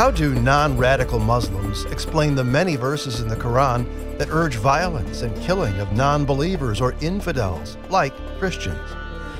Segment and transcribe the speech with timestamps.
[0.00, 3.84] How do non radical Muslims explain the many verses in the Quran
[4.16, 8.80] that urge violence and killing of non believers or infidels, like Christians?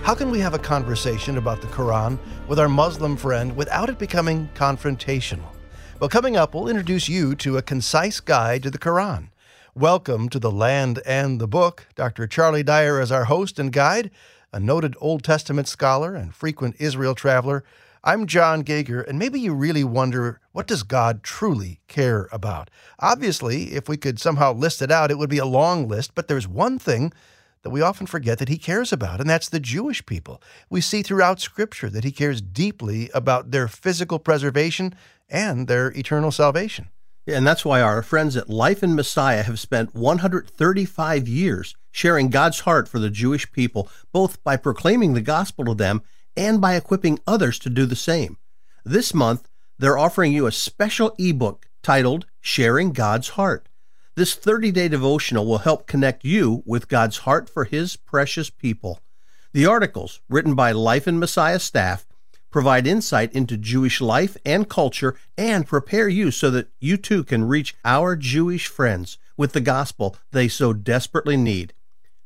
[0.02, 3.98] How can we have a conversation about the Quran with our Muslim friend without it
[3.98, 5.48] becoming confrontational?
[5.98, 9.28] Well, coming up, we'll introduce you to a concise guide to the Quran.
[9.74, 11.86] Welcome to the land and the book.
[11.94, 12.26] Dr.
[12.26, 14.10] Charlie Dyer is our host and guide,
[14.52, 17.64] a noted Old Testament scholar and frequent Israel traveler.
[18.02, 22.70] I'm John Gauger, and maybe you really wonder what does God truly care about?
[22.98, 26.26] Obviously, if we could somehow list it out, it would be a long list, but
[26.26, 27.12] there's one thing
[27.62, 30.40] that we often forget that he cares about, and that's the Jewish people.
[30.70, 34.94] We see throughout Scripture that he cares deeply about their physical preservation
[35.28, 36.88] and their eternal salvation.
[37.26, 42.60] And that's why our friends at Life in Messiah have spent 135 years sharing God's
[42.60, 46.00] heart for the Jewish people, both by proclaiming the gospel to them
[46.36, 48.36] and by equipping others to do the same.
[48.84, 53.68] This month, they're offering you a special ebook titled Sharing God's Heart.
[54.16, 59.00] This 30 day devotional will help connect you with God's heart for His precious people.
[59.52, 62.06] The articles, written by Life in Messiah staff,
[62.50, 67.44] provide insight into Jewish life and culture and prepare you so that you too can
[67.44, 71.72] reach our Jewish friends with the gospel they so desperately need.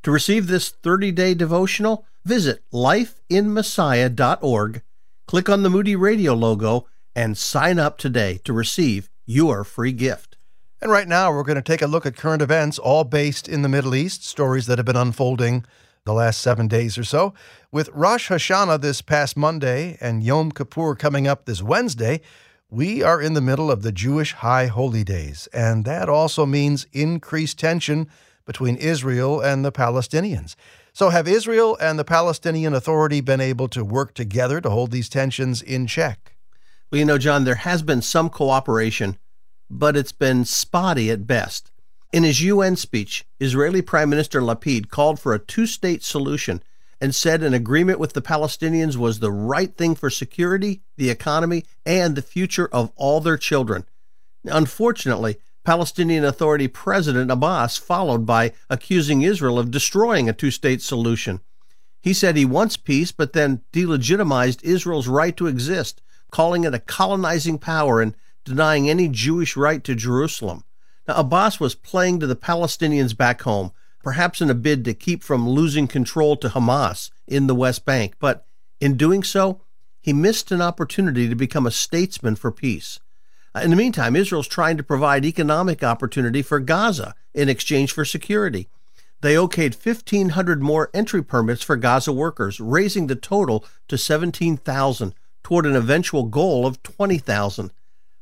[0.03, 4.83] To receive this 30 day devotional, Visit lifeinmessiah.org,
[5.27, 10.39] click on the Moody Radio logo, and sign up today to receive your free gift.
[10.81, 13.61] And right now, we're going to take a look at current events, all based in
[13.61, 15.67] the Middle East, stories that have been unfolding
[16.07, 17.35] the last seven days or so.
[17.71, 22.23] With Rosh Hashanah this past Monday and Yom Kippur coming up this Wednesday,
[22.71, 26.87] we are in the middle of the Jewish High Holy Days, and that also means
[26.93, 28.09] increased tension
[28.47, 30.57] between Israel and the Palestinians.
[30.97, 35.09] So, have Israel and the Palestinian Authority been able to work together to hold these
[35.09, 36.37] tensions in check?
[36.89, 39.19] Well, you know, John, there has been some cooperation,
[39.69, 41.73] but it's been spotty at best.
[42.13, 46.63] In his UN speech, Israeli Prime Minister Lapid called for a two state solution
[47.01, 51.65] and said an agreement with the Palestinians was the right thing for security, the economy,
[51.85, 53.85] and the future of all their children.
[54.45, 61.41] Unfortunately, Palestinian Authority President Abbas followed by accusing Israel of destroying a two state solution.
[62.03, 66.79] He said he wants peace, but then delegitimized Israel's right to exist, calling it a
[66.79, 68.15] colonizing power and
[68.45, 70.65] denying any Jewish right to Jerusalem.
[71.09, 73.73] Now, Abbas was playing to the Palestinians back home,
[74.03, 78.17] perhaps in a bid to keep from losing control to Hamas in the West Bank,
[78.19, 78.47] but
[78.81, 79.63] in doing so,
[80.03, 83.01] he missed an opportunity to become a statesman for peace.
[83.63, 88.69] In the meantime, Israel's trying to provide economic opportunity for Gaza in exchange for security.
[89.21, 95.67] They okayed 1,500 more entry permits for Gaza workers, raising the total to 17,000 toward
[95.67, 97.73] an eventual goal of 20,000.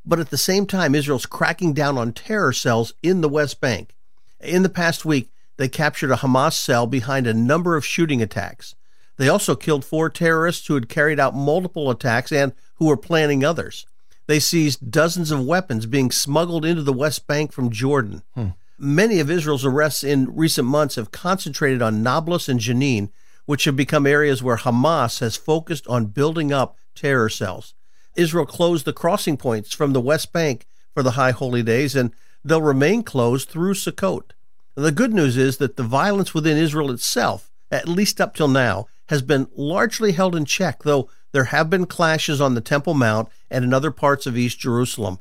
[0.05, 3.95] But at the same time, Israel's cracking down on terror cells in the West Bank.
[4.39, 8.75] In the past week, they captured a Hamas cell behind a number of shooting attacks.
[9.17, 13.45] They also killed four terrorists who had carried out multiple attacks and who were planning
[13.45, 13.87] others.
[14.27, 18.23] They seized dozens of weapons being smuggled into the West Bank from Jordan.
[18.35, 18.49] Hmm.
[18.79, 23.11] Many of Israel's arrests in recent months have concentrated on Nablus and Jenin,
[23.47, 27.75] which have become areas where Hamas has focused on building up terror cells.
[28.17, 32.13] Israel closed the crossing points from the West Bank for the High Holy Days, and
[32.45, 34.33] they'll remain closed through Sukkot.
[34.75, 38.87] The good news is that the violence within Israel itself, at least up till now,
[39.09, 43.29] has been largely held in check, though there have been clashes on the Temple Mount
[43.51, 45.19] and in other parts of East Jerusalem.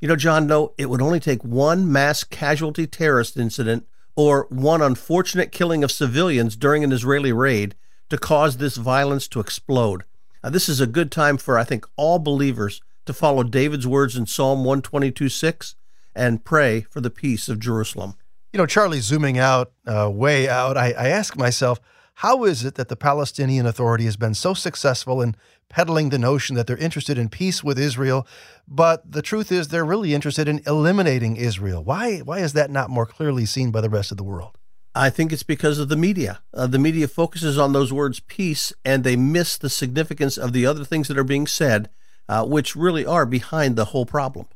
[0.00, 3.86] You know, John, no, it would only take one mass casualty terrorist incident
[4.16, 7.74] or one unfortunate killing of civilians during an Israeli raid
[8.10, 10.02] to cause this violence to explode.
[10.42, 14.16] Now, this is a good time for, I think, all believers to follow David's words
[14.16, 15.76] in Psalm 122 6
[16.14, 18.14] and pray for the peace of Jerusalem.
[18.52, 21.80] You know, Charlie, zooming out, uh, way out, I, I ask myself,
[22.22, 25.34] how is it that the Palestinian Authority has been so successful in
[25.68, 28.28] peddling the notion that they're interested in peace with Israel,
[28.68, 31.82] but the truth is they're really interested in eliminating Israel?
[31.82, 34.56] Why, why is that not more clearly seen by the rest of the world?
[34.94, 36.42] I think it's because of the media.
[36.54, 40.64] Uh, the media focuses on those words peace and they miss the significance of the
[40.64, 41.90] other things that are being said,
[42.28, 44.46] uh, which really are behind the whole problem.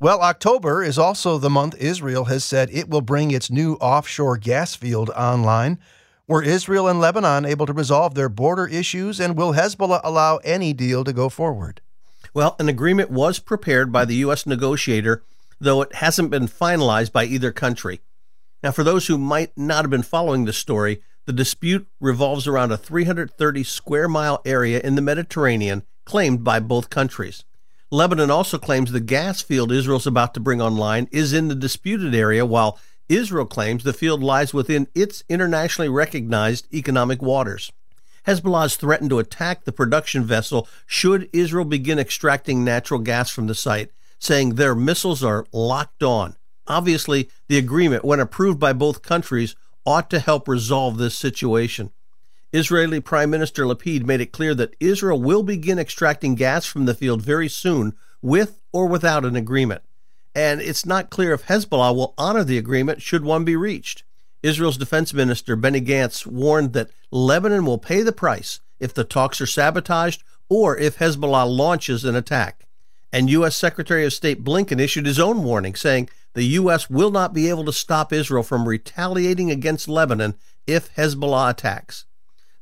[0.00, 4.38] Well, October is also the month Israel has said it will bring its new offshore
[4.38, 5.78] gas field online.
[6.28, 10.72] Were Israel and Lebanon able to resolve their border issues, and will Hezbollah allow any
[10.72, 11.80] deal to go forward?
[12.34, 14.44] Well, an agreement was prepared by the U.S.
[14.44, 15.22] negotiator,
[15.60, 18.00] though it hasn't been finalized by either country.
[18.60, 22.72] Now, for those who might not have been following the story, the dispute revolves around
[22.72, 27.44] a 330 square mile area in the Mediterranean claimed by both countries.
[27.92, 32.16] Lebanon also claims the gas field Israel's about to bring online is in the disputed
[32.16, 37.72] area, while Israel claims the field lies within its internationally recognized economic waters.
[38.26, 43.54] Hezbollah threatened to attack the production vessel should Israel begin extracting natural gas from the
[43.54, 46.36] site, saying their missiles are locked on.
[46.66, 49.54] Obviously, the agreement, when approved by both countries,
[49.84, 51.92] ought to help resolve this situation.
[52.52, 56.94] Israeli Prime Minister Lapid made it clear that Israel will begin extracting gas from the
[56.94, 59.82] field very soon, with or without an agreement.
[60.36, 64.04] And it's not clear if Hezbollah will honor the agreement should one be reached.
[64.42, 69.40] Israel's defense minister Benny Gantz warned that Lebanon will pay the price if the talks
[69.40, 72.66] are sabotaged or if Hezbollah launches an attack.
[73.10, 73.56] And U.S.
[73.56, 76.90] Secretary of State Blinken issued his own warning, saying the U.S.
[76.90, 80.34] will not be able to stop Israel from retaliating against Lebanon
[80.66, 82.04] if Hezbollah attacks.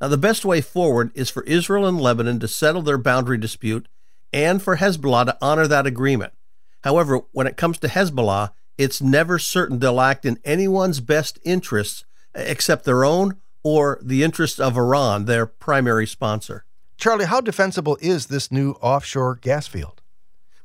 [0.00, 3.88] Now, the best way forward is for Israel and Lebanon to settle their boundary dispute
[4.32, 6.34] and for Hezbollah to honor that agreement.
[6.84, 12.04] However, when it comes to Hezbollah, it's never certain they'll act in anyone's best interests
[12.34, 16.66] except their own or the interests of Iran, their primary sponsor.
[16.98, 20.02] Charlie, how defensible is this new offshore gas field?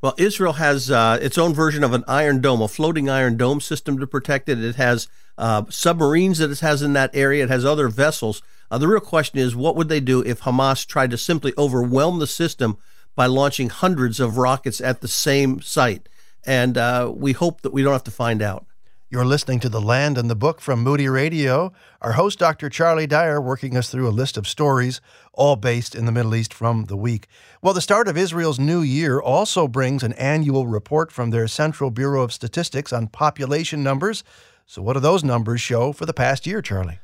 [0.01, 3.62] Well, Israel has uh, its own version of an iron dome, a floating iron dome
[3.62, 4.62] system to protect it.
[4.62, 5.07] It has
[5.38, 7.45] uh, submarines that it has in that area.
[7.45, 8.42] It has other vessels.
[8.69, 12.19] Uh, the real question is, what would they do if Hamas tried to simply overwhelm
[12.19, 12.77] the system
[13.19, 16.07] by launching hundreds of rockets at the same site.
[16.45, 18.66] And uh, we hope that we don't have to find out.
[19.10, 21.74] You're listening to The Land and the Book from Moody Radio.
[22.01, 22.69] Our host, Dr.
[22.69, 25.01] Charlie Dyer, working us through a list of stories,
[25.33, 27.27] all based in the Middle East from the week.
[27.62, 31.92] Well, the start of Israel's new year also brings an annual report from their Central
[31.92, 34.24] Bureau of Statistics on population numbers.
[34.66, 37.00] So, what do those numbers show for the past year, Charlie?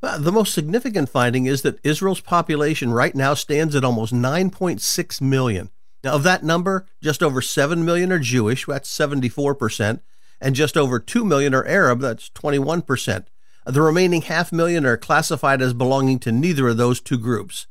[0.00, 5.70] The most significant finding is that Israel's population right now stands at almost 9.6 million.
[6.04, 10.00] Now, of that number, just over 7 million are Jewish, that's 74%,
[10.40, 13.26] and just over 2 million are Arab, that's 21%.
[13.66, 17.66] The remaining half million are classified as belonging to neither of those two groups.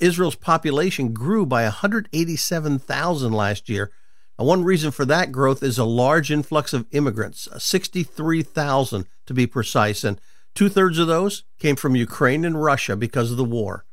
[0.00, 3.90] Israel's population grew by 187,000 last year.
[4.38, 9.46] Now, one reason for that growth is a large influx of immigrants, 63,000 to be
[9.46, 10.20] precise, and
[10.54, 13.86] Two thirds of those came from Ukraine and Russia because of the war.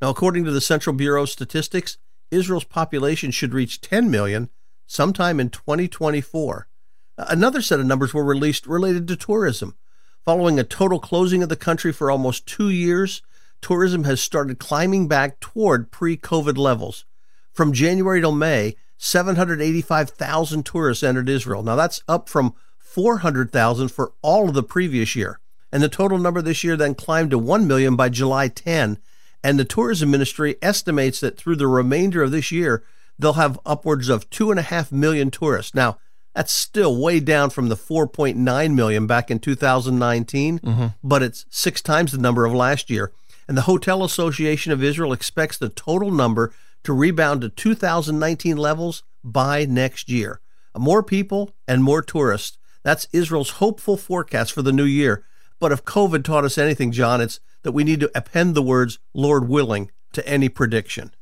[0.00, 1.96] Now, according to the Central Bureau of Statistics,
[2.30, 4.50] Israel's population should reach 10 million
[4.86, 6.68] sometime in 2024.
[7.16, 9.76] Another set of numbers were released related to tourism.
[10.24, 13.22] Following a total closing of the country for almost two years,
[13.60, 17.06] tourism has started climbing back toward pre COVID levels.
[17.52, 21.62] From January till May, 785,000 tourists entered Israel.
[21.62, 25.40] Now, that's up from 400,000 for all of the previous year
[25.72, 28.98] and the total number this year then climbed to 1 million by July 10.
[29.42, 32.84] And the tourism ministry estimates that through the remainder of this year,
[33.18, 35.74] they'll have upwards of 2.5 million tourists.
[35.74, 35.98] Now,
[36.34, 40.86] that's still way down from the 4.9 million back in 2019, mm-hmm.
[41.02, 43.12] but it's six times the number of last year.
[43.48, 46.54] And the Hotel Association of Israel expects the total number
[46.84, 50.40] to rebound to 2019 levels by next year.
[50.76, 52.56] More people and more tourists.
[52.82, 55.24] That's Israel's hopeful forecast for the new year.
[55.62, 58.98] But if COVID taught us anything, John, it's that we need to append the words
[59.14, 61.14] Lord willing to any prediction.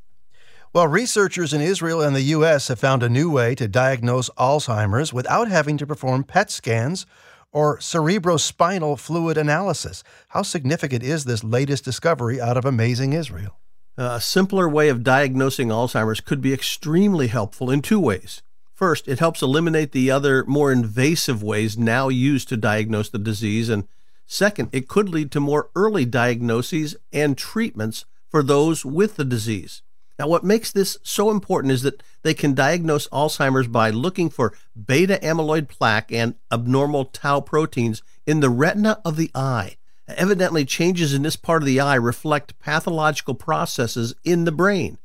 [0.73, 2.69] Well, researchers in Israel and the U.S.
[2.69, 7.05] have found a new way to diagnose Alzheimer's without having to perform PET scans
[7.53, 10.03] or cerebrospinal fluid analysis.
[10.29, 13.59] How significant is this latest discovery out of amazing Israel?
[13.99, 18.41] Uh, a simpler way of diagnosing Alzheimer's could be extremely helpful in two ways.
[18.73, 23.69] First, it helps eliminate the other more invasive ways now used to diagnose the disease
[23.69, 23.87] and
[24.33, 29.83] Second, it could lead to more early diagnoses and treatments for those with the disease.
[30.21, 34.55] Now, what makes this so important is that they can diagnose Alzheimer's by looking for
[34.87, 39.79] beta amyloid plaque and abnormal tau proteins in the retina of the eye.
[40.07, 44.99] Evidently, changes in this part of the eye reflect pathological processes in the brain.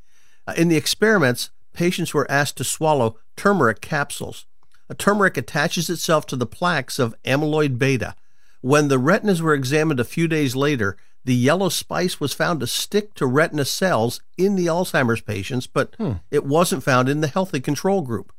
[0.47, 4.45] Uh, in the experiments, patients were asked to swallow turmeric capsules.
[4.87, 8.13] A turmeric attaches itself to the plaques of amyloid beta,
[8.65, 12.65] when the retinas were examined a few days later, the yellow spice was found to
[12.65, 16.13] stick to retina cells in the Alzheimer's patients, but hmm.
[16.31, 18.33] it wasn't found in the healthy control group.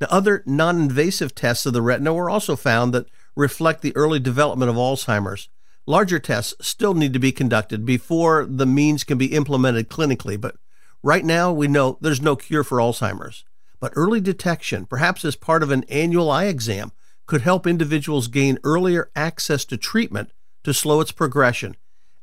[0.00, 3.06] Now, other non invasive tests of the retina were also found that
[3.36, 5.48] reflect the early development of Alzheimer's.
[5.86, 10.56] Larger tests still need to be conducted before the means can be implemented clinically, but
[11.04, 13.44] right now we know there's no cure for Alzheimer's.
[13.78, 16.90] But early detection, perhaps as part of an annual eye exam,
[17.28, 20.32] could help individuals gain earlier access to treatment
[20.64, 21.76] to slow its progression.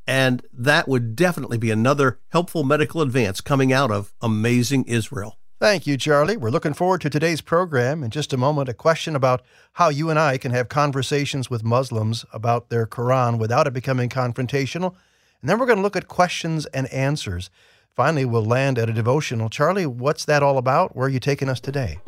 [0.06, 5.38] And that would definitely be another helpful medical advance coming out of amazing Israel.
[5.60, 6.36] Thank you, Charlie.
[6.36, 8.04] We're looking forward to today's program.
[8.04, 9.42] In just a moment, a question about
[9.74, 14.10] how you and I can have conversations with Muslims about their Quran without it becoming
[14.10, 14.96] confrontational.
[15.40, 17.50] And then we're going to look at questions and answers.
[17.96, 19.50] Finally, we'll land at a devotional.
[19.50, 20.96] Charlie, what's that all about?
[20.96, 22.00] Where are you taking us today?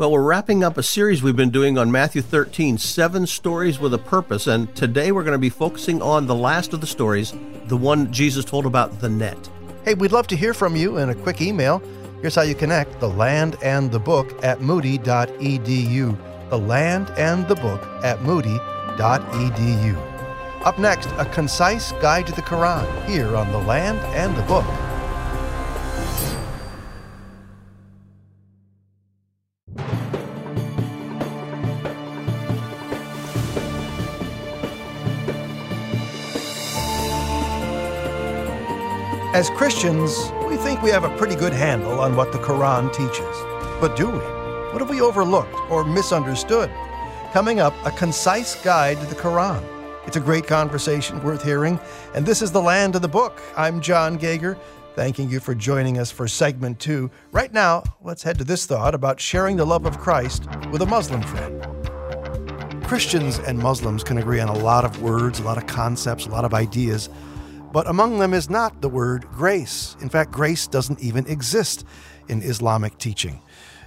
[0.00, 3.92] Well, we're wrapping up a series we've been doing on Matthew 13, seven stories with
[3.92, 4.46] a purpose.
[4.46, 7.34] And today we're going to be focusing on the last of the stories,
[7.66, 9.36] the one Jesus told about the net.
[9.84, 11.82] Hey, we'd love to hear from you in a quick email.
[12.22, 16.16] Here's how you connect the land and the book at moody.edu.
[16.48, 18.64] The land and the book at moody.edu.
[20.64, 24.64] Up next, a concise guide to the Quran here on the land and the book.
[39.32, 43.36] As Christians, we think we have a pretty good handle on what the Quran teaches.
[43.80, 44.18] But do we?
[44.18, 46.68] What have we overlooked or misunderstood?
[47.32, 49.62] Coming up, a concise guide to the Quran.
[50.04, 51.78] It's a great conversation worth hearing,
[52.12, 53.40] and this is The Land and the Book.
[53.56, 54.58] I'm John Gauger,
[54.96, 57.08] thanking you for joining us for segment two.
[57.30, 60.86] Right now, let's head to this thought about sharing the love of Christ with a
[60.86, 62.84] Muslim friend.
[62.84, 66.30] Christians and Muslims can agree on a lot of words, a lot of concepts, a
[66.30, 67.08] lot of ideas.
[67.72, 69.96] But among them is not the word grace.
[70.00, 71.84] In fact, grace doesn't even exist
[72.28, 73.42] in Islamic teaching.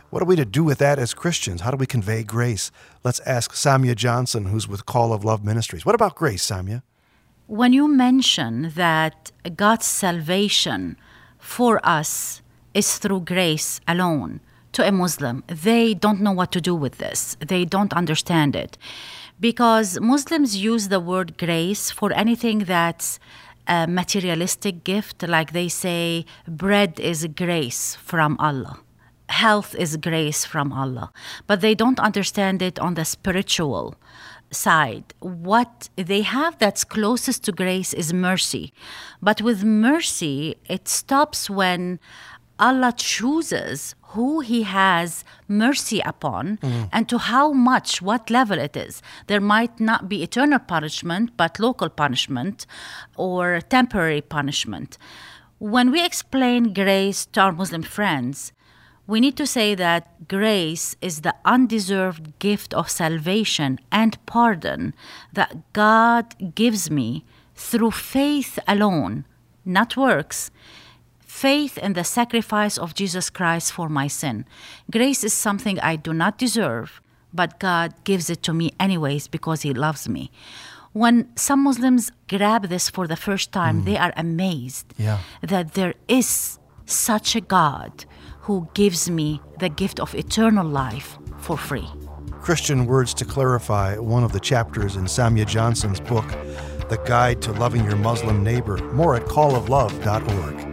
[0.10, 1.62] What are we to do with that as Christians?
[1.62, 2.72] How do we convey grace?
[3.04, 5.86] Let's ask Samia Johnson, who's with Call of Love Ministries.
[5.86, 6.84] What about grace, Samia?
[7.48, 10.96] When you mention that God's salvation
[11.40, 12.42] for us
[12.74, 14.40] is through grace alone
[14.72, 17.36] to a Muslim, they don't know what to do with this.
[17.40, 18.78] They don't understand it.
[19.40, 23.20] Because Muslims use the word grace for anything that's
[23.68, 28.80] a materialistic gift, like they say, bread is grace from Allah.
[29.30, 31.12] Health is grace from Allah.
[31.48, 33.96] But they don't understand it on the spiritual
[34.52, 35.14] side.
[35.20, 38.74] What they have that's closest to grace is mercy.
[39.22, 42.00] But with mercy, it stops when
[42.60, 46.90] Allah chooses who He has mercy upon mm.
[46.92, 49.02] and to how much, what level it is.
[49.28, 52.66] There might not be eternal punishment, but local punishment
[53.16, 54.98] or temporary punishment.
[55.60, 58.52] When we explain grace to our Muslim friends,
[59.06, 64.94] we need to say that grace is the undeserved gift of salvation and pardon
[65.34, 69.26] that God gives me through faith alone,
[69.66, 70.52] not works
[71.34, 74.46] faith in the sacrifice of Jesus Christ for my sin.
[74.92, 77.02] Grace is something I do not deserve,
[77.34, 80.32] but God gives it to me anyways because He loves me.
[80.94, 83.86] When some Muslims grab this for the first time, mm.
[83.86, 85.20] they are amazed yeah.
[85.42, 88.06] that there is such a God
[88.42, 91.90] who gives me the gift of eternal life for free.
[92.42, 96.28] Christian words to clarify one of the chapters in Samia Johnson's book,
[96.90, 98.78] The Guide to Loving Your Muslim Neighbor.
[98.94, 100.73] More at calloflove.org.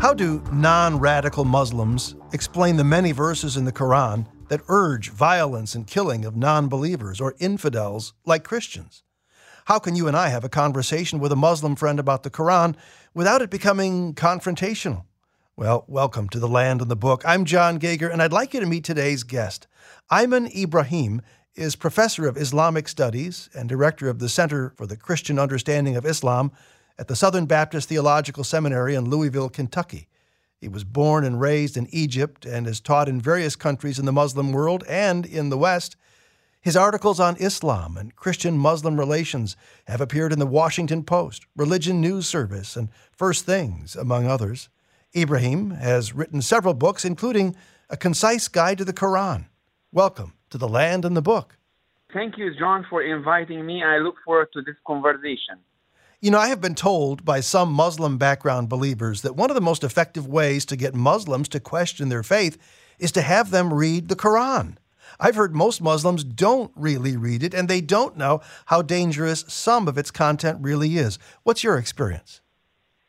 [0.00, 5.74] How do non radical Muslims explain the many verses in the Quran that urge violence
[5.74, 9.02] and killing of non believers or infidels like Christians?
[9.64, 12.76] How can you and I have a conversation with a Muslim friend about the Quran
[13.12, 15.02] without it becoming confrontational?
[15.56, 17.24] Well, welcome to the land and the book.
[17.26, 19.66] I'm John Gauger, and I'd like you to meet today's guest.
[20.12, 21.22] Ayman Ibrahim
[21.56, 26.06] is professor of Islamic Studies and director of the Center for the Christian Understanding of
[26.06, 26.52] Islam
[26.98, 30.08] at the Southern Baptist Theological Seminary in Louisville, Kentucky.
[30.60, 34.12] He was born and raised in Egypt and has taught in various countries in the
[34.12, 35.96] Muslim world and in the West.
[36.60, 42.00] His articles on Islam and Christian Muslim relations have appeared in the Washington Post, Religion
[42.00, 44.68] News Service, and First Things, among others.
[45.16, 47.54] Ibrahim has written several books, including
[47.88, 49.46] A Concise Guide to the Quran.
[49.92, 51.56] Welcome to the land and the book.
[52.12, 53.84] Thank you, John, for inviting me.
[53.84, 55.58] I look forward to this conversation.
[56.20, 59.60] You know, I have been told by some Muslim background believers that one of the
[59.60, 62.58] most effective ways to get Muslims to question their faith
[62.98, 64.78] is to have them read the Quran.
[65.20, 69.86] I've heard most Muslims don't really read it and they don't know how dangerous some
[69.86, 71.20] of its content really is.
[71.44, 72.40] What's your experience?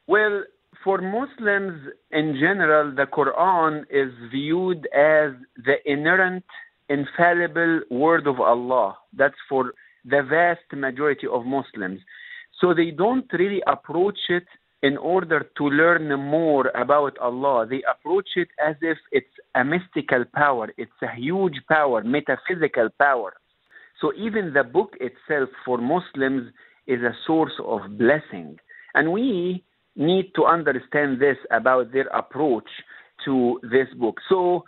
[0.05, 0.43] Well,
[0.83, 6.45] for Muslims in general, the Quran is viewed as the inerrant,
[6.89, 8.99] infallible word of Allah.
[9.13, 9.73] That's for
[10.05, 12.01] the vast majority of Muslims.
[12.59, 14.45] So they don't really approach it
[14.81, 17.67] in order to learn more about Allah.
[17.69, 23.33] They approach it as if it's a mystical power, it's a huge power, metaphysical power.
[23.99, 26.51] So even the book itself for Muslims
[26.87, 28.57] is a source of blessing.
[28.93, 29.63] And we
[29.95, 32.69] need to understand this about their approach.
[33.25, 34.19] to this book.
[34.29, 34.65] So,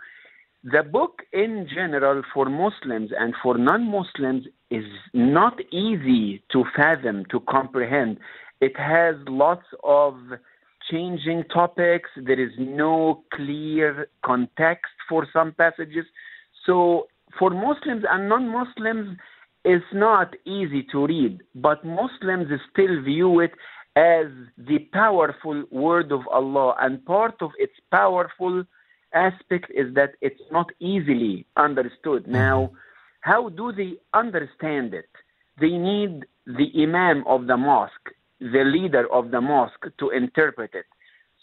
[0.64, 7.24] the book in general for Muslims and for non Muslims is not easy to fathom,
[7.30, 8.18] to comprehend.
[8.60, 10.14] It has lots of
[10.90, 12.10] changing topics.
[12.16, 16.06] There is no clear context for some passages.
[16.66, 19.18] So, for Muslims and non Muslims,
[19.64, 23.52] it's not easy to read, but Muslims still view it
[23.94, 24.26] as
[24.56, 28.64] the powerful word of Allah, and part of its powerful
[29.14, 32.26] aspect is that it's not easily understood.
[32.26, 32.72] Now,
[33.22, 35.08] how do they understand it?
[35.60, 38.08] They need the Imam of the mosque,
[38.40, 40.86] the leader of the mosque, to interpret it.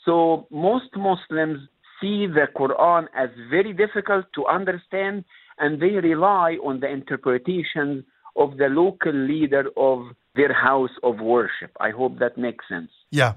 [0.06, 1.60] So, most Muslims
[2.00, 5.26] see the Quran as very difficult to understand
[5.58, 8.04] and they rely on the interpretations
[8.36, 10.06] of the local leader of
[10.36, 11.72] their house of worship.
[11.80, 12.92] I hope that makes sense.
[13.12, 13.34] Yeah.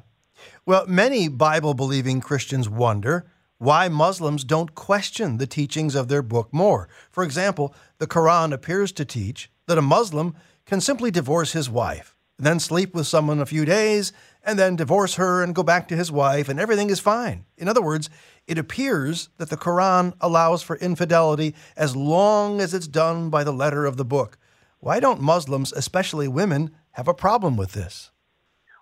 [0.64, 3.26] Well, many Bible believing Christians wonder
[3.62, 6.88] why Muslims don't question the teachings of their book more.
[7.12, 10.34] For example, the Quran appears to teach that a Muslim
[10.66, 15.14] can simply divorce his wife, then sleep with someone a few days, and then divorce
[15.14, 17.44] her and go back to his wife, and everything is fine.
[17.56, 18.10] In other words,
[18.48, 23.52] it appears that the Quran allows for infidelity as long as it's done by the
[23.52, 24.38] letter of the book.
[24.80, 28.11] Why don't Muslims, especially women, have a problem with this?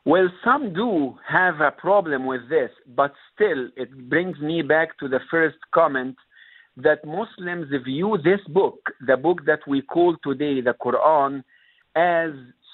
[0.06, 5.08] Well, some do have a problem with this, but still, it brings me back to
[5.08, 6.16] the first comment
[6.78, 11.42] that Muslims view this book, the book that we call today the Quran,
[11.94, 12.30] as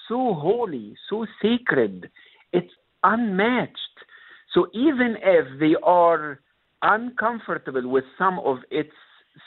[0.09, 2.09] so holy, so sacred.
[2.52, 3.75] It's unmatched.
[4.54, 6.40] So even if they are
[6.83, 8.92] uncomfortable with some of its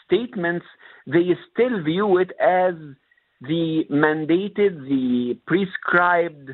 [0.06, 0.66] statements,
[1.08, 2.74] they still view it as
[3.42, 6.52] the mandated, the prescribed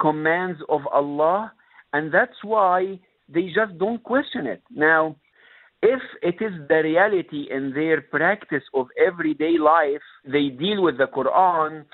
[0.00, 1.52] commands of Allah,
[1.92, 2.98] and that's why
[3.28, 4.62] they just don't question it.
[4.70, 5.16] Now,
[5.82, 11.06] if it is the reality in their practice of everyday life, they deal with the
[11.06, 11.84] Quran,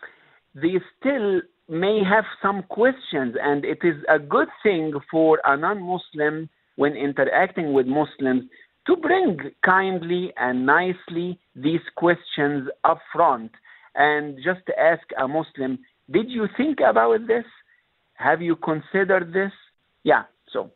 [0.54, 5.82] they still may have some questions, and it is a good thing for a non
[5.82, 8.44] Muslim when interacting with Muslims
[8.86, 13.50] to bring kindly and nicely these questions up front
[13.94, 15.78] and just ask a Muslim,
[16.10, 17.44] did you think about this?
[18.20, 19.52] Have you considered this?
[20.04, 20.70] Yeah, so.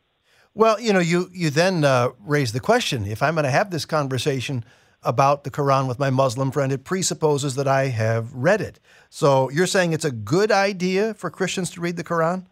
[0.55, 3.69] Well, you know, you, you then uh, raise the question if I'm going to have
[3.69, 4.65] this conversation
[5.03, 8.79] about the Quran with my Muslim friend, it presupposes that I have read it.
[9.11, 12.47] So you're saying it's a good idea for Christians to read the Quran?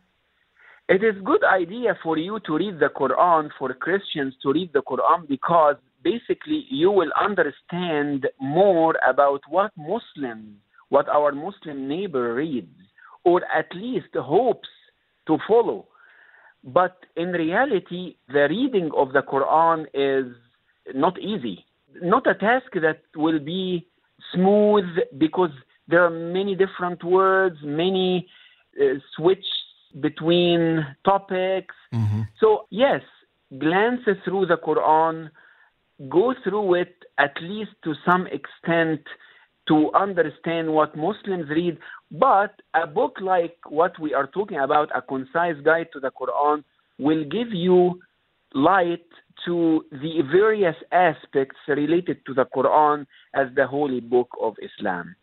[0.88, 4.84] It is good idea for you to read the Quran, for Christians to read the
[4.84, 10.58] Quran, because basically you will understand more about what Muslims,
[10.89, 12.77] what our Muslim neighbor reads,
[13.23, 14.69] or at least hopes
[15.27, 15.88] to follow.
[16.63, 20.33] But in reality, the reading of the Quran is
[20.93, 21.65] not easy,
[22.01, 23.88] not a task that will be
[24.33, 24.86] smooth
[25.17, 25.51] because
[25.88, 28.27] there are many different words, many
[28.81, 29.45] uh, switch
[29.99, 31.75] between topics.
[31.93, 32.21] Mm-hmm.
[32.39, 33.01] So, yes,
[33.59, 35.29] glance through the Quran,
[36.09, 39.01] go through it at least to some extent
[39.67, 41.78] to understand what Muslims read.
[42.12, 46.63] But a book like what we are talking about, a concise guide to the Quran,
[46.99, 47.99] will give you
[48.54, 49.06] light
[49.45, 55.15] to the various aspects related to the Quran as the holy book of Islam.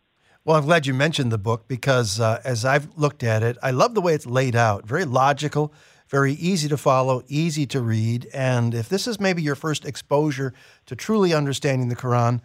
[0.43, 3.71] Well, I'm glad you mentioned the book because uh, as I've looked at it, I
[3.71, 4.87] love the way it's laid out.
[4.87, 5.71] Very logical,
[6.07, 8.27] very easy to follow, easy to read.
[8.33, 10.53] And if this is maybe your first exposure
[10.87, 12.41] to truly understanding the Quran,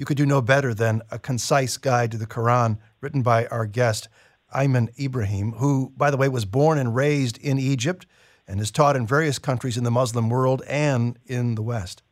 [0.00, 3.66] you could do no better than a concise guide to the Quran written by our
[3.66, 4.08] guest,
[4.56, 8.06] Ayman Ibrahim, who, by the way, was born and raised in Egypt
[8.48, 12.02] and is taught in various countries in the Muslim world and in the West.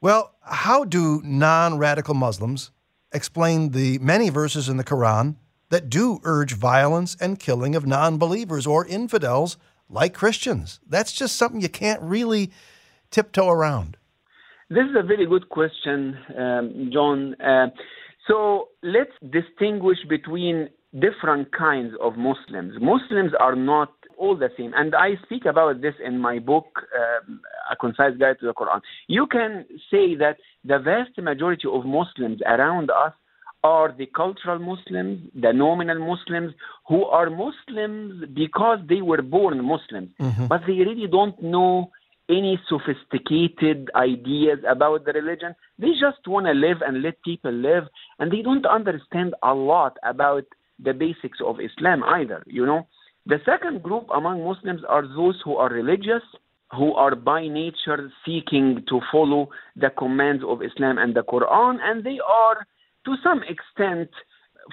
[0.00, 2.72] Well, how do non radical Muslims
[3.12, 5.36] explain the many verses in the Quran
[5.68, 9.56] that do urge violence and killing of non believers or infidels
[9.88, 10.80] like Christians?
[10.88, 12.50] That's just something you can't really
[13.12, 13.96] tiptoe around.
[14.74, 17.34] This is a very good question, um, John.
[17.38, 17.66] Uh,
[18.26, 22.72] so let's distinguish between different kinds of Muslims.
[22.80, 24.72] Muslims are not all the same.
[24.74, 26.68] And I speak about this in my book,
[27.00, 28.80] um, A Concise Guide to the Quran.
[29.08, 33.12] You can say that the vast majority of Muslims around us
[33.62, 36.54] are the cultural Muslims, the nominal Muslims,
[36.88, 40.46] who are Muslims because they were born Muslims, mm-hmm.
[40.46, 41.90] but they really don't know
[42.28, 45.54] any sophisticated ideas about the religion.
[45.78, 47.84] They just want to live and let people live,
[48.18, 50.44] and they don't understand a lot about
[50.78, 52.86] the basics of Islam either, you know.
[53.26, 56.22] The second group among Muslims are those who are religious,
[56.72, 62.02] who are by nature seeking to follow the commands of Islam and the Quran, and
[62.02, 62.66] they are
[63.04, 64.08] to some extent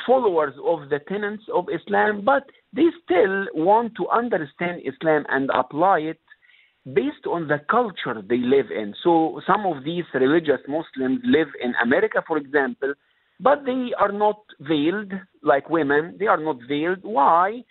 [0.06, 6.00] followers of the tenets of Islam, but they still want to understand Islam and apply
[6.00, 6.20] it
[6.93, 8.93] based on the culture they live in.
[9.04, 12.93] So some of these religious Muslims live in America, for example,
[13.39, 16.15] but they are not veiled like women.
[16.19, 16.99] They are not veiled.
[17.04, 17.63] Why?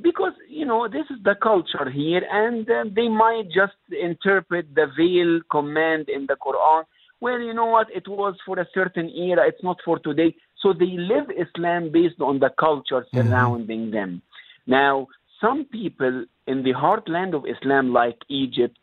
[0.00, 4.86] Because, you know, this is the culture here, and uh, they might just interpret the
[4.96, 6.84] veil command in the Quran.
[7.20, 7.88] Well, you know what?
[7.94, 10.34] It was for a certain era, it's not for today.
[10.60, 13.28] So they live Islam based on the culture mm-hmm.
[13.28, 13.90] surrounding mm-hmm.
[13.90, 14.22] them.
[14.66, 15.08] Now,
[15.42, 18.78] some people in the heartland of Islam, like Egypt,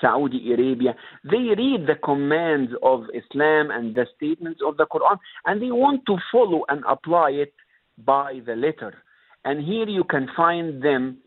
[0.00, 0.94] Saudi Arabia,
[1.24, 6.04] they read the commands of Islam and the statements of the Quran, and they want
[6.06, 7.52] to follow and apply it
[8.04, 8.94] by the letter.
[9.44, 11.18] And here you can find them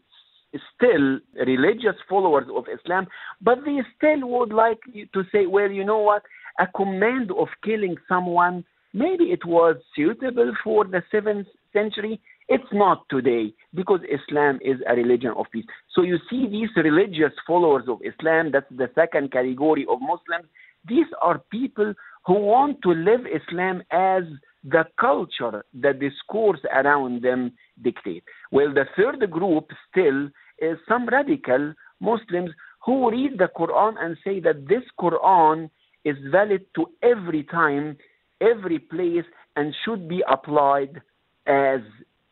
[0.75, 3.07] still religious followers of Islam,
[3.41, 4.79] but they still would like
[5.13, 6.23] to say, well, you know what?
[6.59, 12.19] A command of killing someone, maybe it was suitable for the seventh century,
[12.53, 15.65] it's not today because Islam is a religion of peace.
[15.95, 20.47] So you see these religious followers of Islam, that's the second category of Muslims.
[20.87, 21.93] These are people
[22.25, 24.23] who want to live Islam as
[24.63, 28.23] the culture, the discourse around them dictate.
[28.51, 32.51] Well, the third group still is some radical Muslims
[32.85, 35.69] who read the Quran and say that this Quran
[36.05, 37.97] is valid to every time,
[38.41, 41.01] every place, and should be applied
[41.47, 41.81] as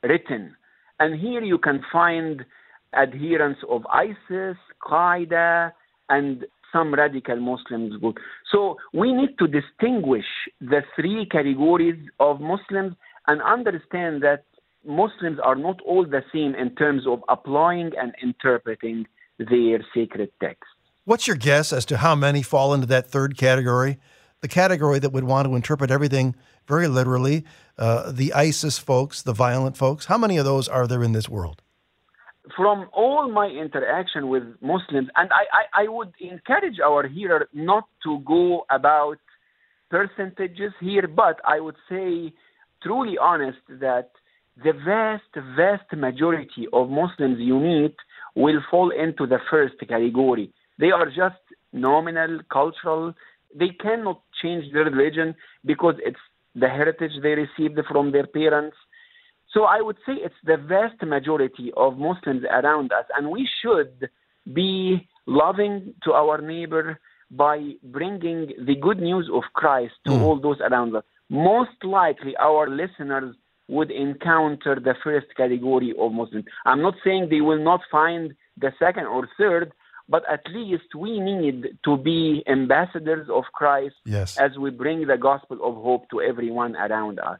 [0.04, 0.56] written.
[1.00, 2.46] And here you can find
[2.94, 5.72] adherents of ISIS, Qaeda,
[6.10, 7.94] and some radical Muslims.
[8.52, 10.26] So we need to distinguish
[10.60, 12.96] the three categories of Muslims
[13.28, 14.46] and understand that
[14.86, 19.06] Muslims are not all the same in terms of applying and interpreting
[19.38, 20.74] their sacred texts.
[21.06, 24.00] What's your guess as to how many fall into that third category?
[24.41, 26.36] The category that would want to interpret everything
[26.67, 27.45] very literally,
[27.77, 30.06] uh, the ISIS folks, the violent folks.
[30.06, 31.62] How many of those are there in this world?
[32.56, 37.88] From all my interaction with Muslims, and I, I, I would encourage our hearer not
[38.04, 39.19] to go about
[39.89, 42.34] percentages here, but I would say,
[42.82, 44.10] truly honest, that
[44.63, 47.95] the vast, vast majority of Muslims you meet
[48.36, 50.51] will fall into the first category.
[50.80, 53.13] They are just nominal, cultural.
[53.54, 56.19] They cannot change their religion because it's
[56.56, 58.77] the heritage they received from their parents.
[59.54, 64.10] So I would say it's the vast majority of Muslims around us, and we should
[64.54, 66.99] be loving to our neighbor
[67.30, 70.21] by bringing the good news of Christ to mm.
[70.21, 71.04] all those around us.
[71.30, 73.36] Most likely, our listeners
[73.69, 76.45] would encounter the first category of Muslims.
[76.65, 79.71] I'm not saying they will not find the second or third,
[80.10, 84.38] but at least we need to be ambassadors of Christ yes.
[84.38, 87.40] as we bring the gospel of hope to everyone around us.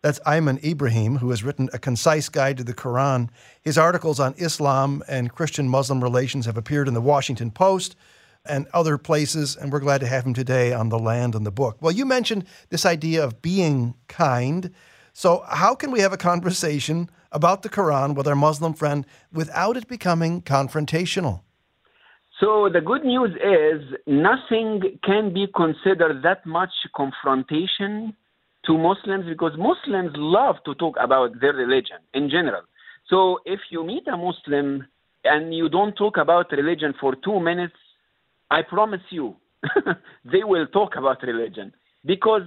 [0.00, 3.30] That's Ayman Ibrahim, who has written a concise guide to the Quran.
[3.62, 7.96] His articles on Islam and Christian Muslim relations have appeared in the Washington Post
[8.44, 11.50] and other places, and we're glad to have him today on The Land and the
[11.50, 11.78] Book.
[11.80, 14.72] Well, you mentioned this idea of being kind.
[15.12, 19.76] So, how can we have a conversation about the Quran with our Muslim friend without
[19.76, 21.40] it becoming confrontational?
[22.40, 28.14] So the good news is nothing can be considered that much confrontation
[28.64, 32.62] to Muslims because Muslims love to talk about their religion in general.
[33.08, 34.86] So if you meet a Muslim
[35.24, 37.74] and you don't talk about religion for two minutes,
[38.50, 39.34] I promise you,
[40.24, 41.72] they will talk about religion
[42.04, 42.42] because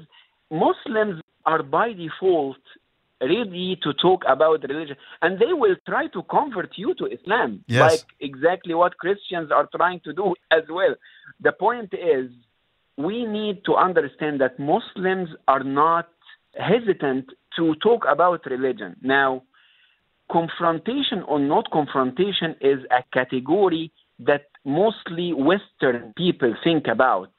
[0.49, 2.57] Muslims are by default
[3.21, 4.95] ready to talk about religion.
[5.21, 7.63] And they will try to convert you to islam.
[7.67, 7.91] Yes.
[7.91, 10.95] like exactly what christians are trying to do as well.
[11.39, 12.29] The point is
[12.97, 16.09] we need to understand that muslims are not
[16.57, 18.95] hesitant to talk about religion.
[19.01, 19.43] Now
[20.31, 27.31] confrontation or not confrontation is a category that mostly western people think about.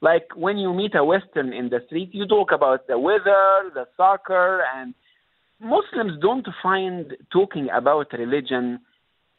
[0.00, 3.86] Like when you meet a western in the street you talk about the weather the
[3.96, 4.94] soccer and
[5.60, 8.80] Muslims don't find talking about religion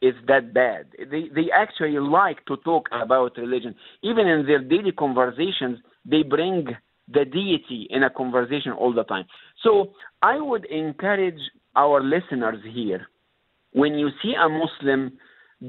[0.01, 0.87] is that bad.
[0.97, 3.75] They they actually like to talk about religion.
[4.01, 6.67] Even in their daily conversations, they bring
[7.07, 9.25] the deity in a conversation all the time.
[9.63, 11.41] So I would encourage
[11.75, 13.07] our listeners here
[13.73, 15.17] when you see a Muslim,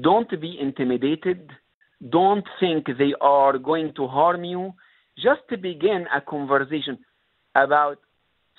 [0.01, 1.49] don't be intimidated.
[2.09, 4.73] Don't think they are going to harm you.
[5.17, 6.97] Just begin a conversation
[7.55, 7.97] about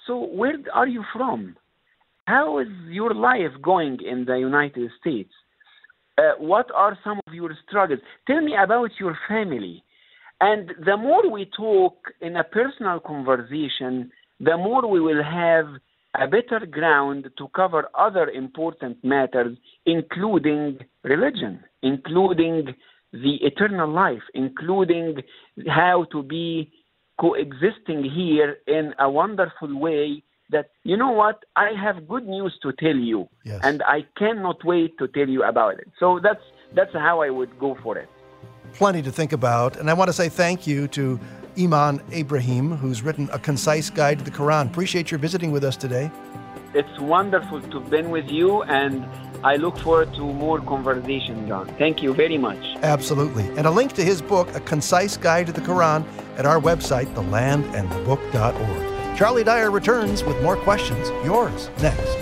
[0.07, 1.57] so where are you from?
[2.27, 5.33] How is your life going in the United States?
[6.17, 8.01] Uh, what are some of your struggles?
[8.27, 9.85] Tell me about your family.
[10.41, 14.11] And the more we talk in a personal conversation,
[14.41, 15.67] the more we will have
[16.15, 22.75] a better ground to cover other important matters, including religion, including
[23.13, 25.17] the eternal life, including
[25.69, 26.73] how to be
[27.21, 32.73] coexisting here in a wonderful way that you know what i have good news to
[32.73, 33.61] tell you yes.
[33.63, 36.43] and i cannot wait to tell you about it so that's
[36.75, 38.09] that's how i would go for it
[38.75, 41.19] plenty to think about and i want to say thank you to
[41.57, 45.77] Ayman Ibrahim who's written a concise guide to the quran appreciate your visiting with us
[45.77, 46.11] today
[46.75, 49.07] it's wonderful to have been with you and
[49.45, 51.69] I look forward to more conversation, John.
[51.77, 52.65] Thank you very much.
[52.83, 53.47] Absolutely.
[53.59, 56.07] And a link to his book, A Concise Guide to the Quran,
[56.39, 58.94] at our website, thelandandthebook.org.
[59.17, 61.09] Charlie Dyer returns with more questions.
[61.25, 62.19] Yours next.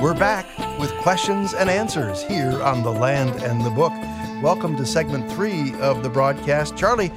[0.00, 0.46] We're back
[0.78, 3.92] with questions and answers here on The Land and the Book.
[4.40, 6.76] Welcome to segment three of the broadcast.
[6.76, 7.08] Charlie,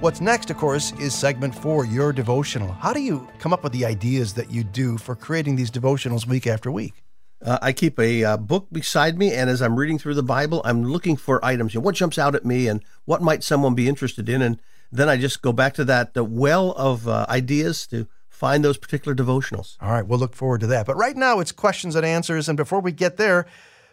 [0.00, 2.72] what's next, of course, is segment four, your devotional.
[2.72, 6.26] How do you come up with the ideas that you do for creating these devotionals
[6.26, 6.94] week after week?
[7.42, 10.60] Uh, I keep a uh, book beside me, and as I'm reading through the Bible,
[10.64, 11.72] I'm looking for items.
[11.72, 14.60] You know, what jumps out at me, and what might someone be interested in, and
[14.92, 19.14] then I just go back to that well of uh, ideas to find those particular
[19.14, 19.76] devotionals.
[19.80, 20.86] All right, we'll look forward to that.
[20.86, 23.46] But right now, it's questions and answers, and before we get there,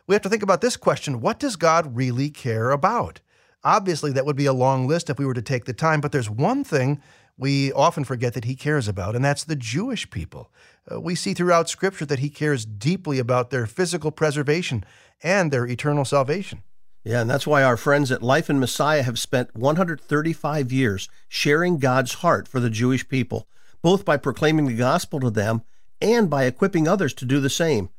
[0.08, 3.22] we have to think about this question What does God really care about?
[3.64, 6.12] Obviously, that would be a long list if we were to take the time, but
[6.12, 7.02] there's one thing
[7.38, 10.52] we often forget that he cares about, and that's the Jewish people.
[10.90, 14.84] Uh, we see throughout Scripture that he cares deeply about their physical preservation
[15.22, 16.64] and their eternal salvation.
[17.04, 21.78] Yeah, and that's why our friends at Life in Messiah have spent 135 years sharing
[21.78, 23.48] God's heart for the Jewish people,
[23.82, 25.62] both by proclaiming the gospel to them
[26.02, 27.90] and by equipping others to do the same.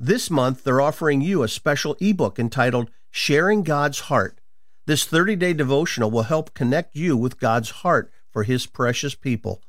[0.00, 4.40] This month, they're offering you a special ebook entitled Sharing God's Heart.
[4.86, 9.62] This 30 day devotional will help connect you with God's heart for His precious people.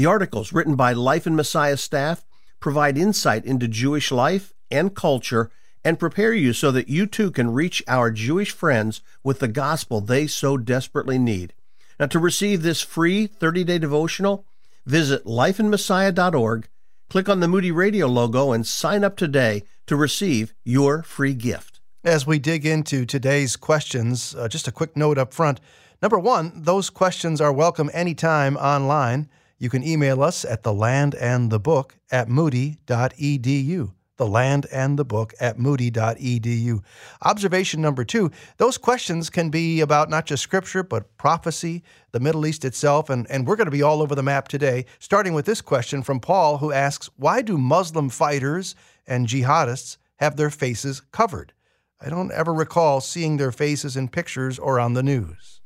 [0.00, 2.24] The articles, written by Life in Messiah staff,
[2.58, 5.50] provide insight into Jewish life and culture
[5.84, 10.00] and prepare you so that you too can reach our Jewish friends with the gospel
[10.00, 11.52] they so desperately need.
[11.98, 14.46] Now, to receive this free 30 day devotional,
[14.86, 16.68] visit lifeinmessiah.org
[17.10, 21.78] Click on the Moody Radio logo and sign up today to receive your free gift.
[22.04, 25.60] As we dig into today's questions, uh, just a quick note up front.
[26.00, 29.28] Number one, those questions are welcome anytime online.
[29.60, 36.84] You can email us at thelandandthebook at moody.edu the land and the book at moody.edu.
[37.22, 42.44] Observation number two those questions can be about not just scripture, but prophecy, the Middle
[42.44, 45.46] East itself, and, and we're going to be all over the map today, starting with
[45.46, 48.74] this question from Paul, who asks Why do Muslim fighters
[49.06, 51.54] and jihadists have their faces covered?
[51.98, 55.59] I don't ever recall seeing their faces in pictures or on the news.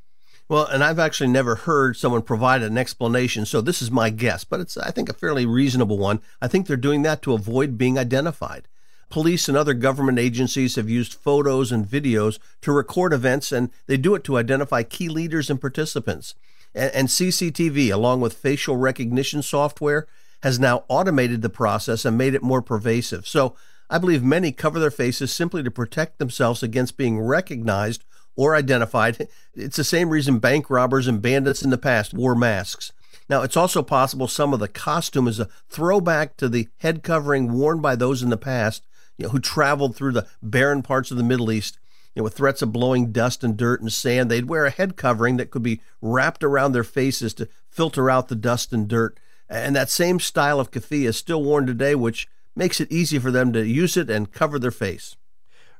[0.46, 4.44] Well, and I've actually never heard someone provide an explanation, so this is my guess,
[4.44, 6.20] but it's, I think, a fairly reasonable one.
[6.42, 8.68] I think they're doing that to avoid being identified.
[9.08, 13.96] Police and other government agencies have used photos and videos to record events, and they
[13.96, 16.34] do it to identify key leaders and participants.
[16.74, 20.06] And, and CCTV, along with facial recognition software,
[20.42, 23.26] has now automated the process and made it more pervasive.
[23.26, 23.56] So
[23.88, 28.04] I believe many cover their faces simply to protect themselves against being recognized
[28.36, 29.28] or identified.
[29.54, 32.92] It's the same reason bank robbers and bandits in the past wore masks.
[33.28, 37.52] Now, it's also possible some of the costume is a throwback to the head covering
[37.52, 38.84] worn by those in the past,
[39.16, 41.78] you know, who traveled through the barren parts of the Middle East.
[42.14, 44.96] You know, with threats of blowing dust and dirt and sand, they'd wear a head
[44.96, 49.18] covering that could be wrapped around their faces to filter out the dust and dirt.
[49.48, 53.30] And that same style of keffiyeh is still worn today, which makes it easy for
[53.30, 55.16] them to use it and cover their face.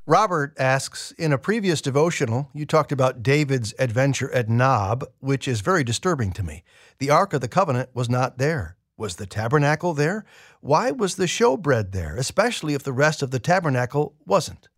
[0.07, 5.61] Robert asks In a previous devotional, you talked about David's adventure at Nob, which is
[5.61, 6.63] very disturbing to me.
[6.99, 8.77] The Ark of the Covenant was not there.
[8.97, 10.23] Was the tabernacle there?
[10.61, 14.69] Why was the showbread there, especially if the rest of the tabernacle wasn't?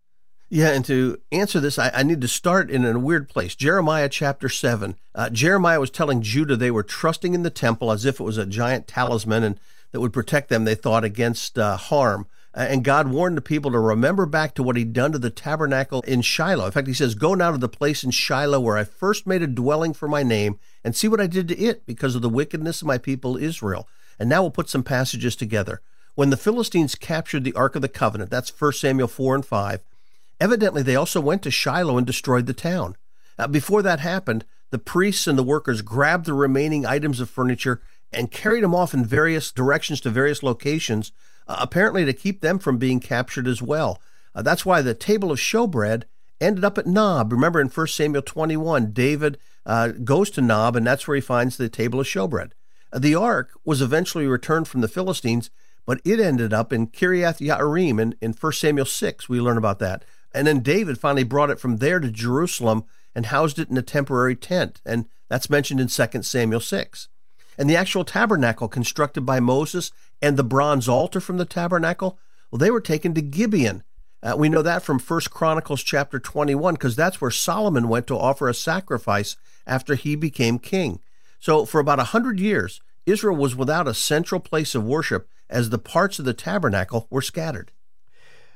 [0.49, 3.53] Yeah, and to answer this, I, I, need to start in a weird place.
[3.53, 4.95] Jeremiah chapter 7.
[5.13, 8.37] Uh, Jeremiah was telling Judah they were trusting in the temple as if it was
[8.37, 9.59] a giant talisman and
[9.91, 12.27] that would protect them, they thought, against uh, harm.
[12.57, 16.01] And God warned the people to remember back to what he'd done to the tabernacle
[16.01, 16.65] in Shiloh.
[16.65, 19.43] In fact, he says, Go now to the place in Shiloh where I first made
[19.43, 22.29] a dwelling for my name and see what I did to it because of the
[22.29, 23.87] wickedness of my people Israel.
[24.17, 25.81] And now we'll put some passages together.
[26.15, 29.83] When the Philistines captured the Ark of the Covenant, that's 1 Samuel 4 and 5,
[30.39, 32.95] evidently they also went to Shiloh and destroyed the town.
[33.37, 37.81] Uh, before that happened, the priests and the workers grabbed the remaining items of furniture
[38.11, 41.11] and carried them off in various directions to various locations,
[41.47, 44.01] uh, apparently to keep them from being captured as well.
[44.35, 46.03] Uh, that's why the table of showbread
[46.39, 47.31] ended up at Nob.
[47.31, 51.57] Remember in 1 Samuel 21, David uh, goes to Nob, and that's where he finds
[51.57, 52.51] the table of showbread.
[52.91, 55.49] Uh, the ark was eventually returned from the Philistines,
[55.85, 59.29] but it ended up in Kiriath Yearim in, in 1 Samuel 6.
[59.29, 60.03] We learn about that.
[60.33, 62.83] And then David finally brought it from there to Jerusalem
[63.15, 64.81] and housed it in a temporary tent.
[64.85, 67.07] And that's mentioned in 2 Samuel 6.
[67.57, 69.91] And the actual tabernacle constructed by Moses
[70.21, 72.19] and the bronze altar from the tabernacle,
[72.51, 73.83] well, they were taken to Gibeon.
[74.21, 78.17] Uh, we know that from 1 Chronicles chapter 21 because that's where Solomon went to
[78.17, 80.99] offer a sacrifice after he became king.
[81.39, 85.69] So for about a 100 years, Israel was without a central place of worship as
[85.69, 87.71] the parts of the tabernacle were scattered.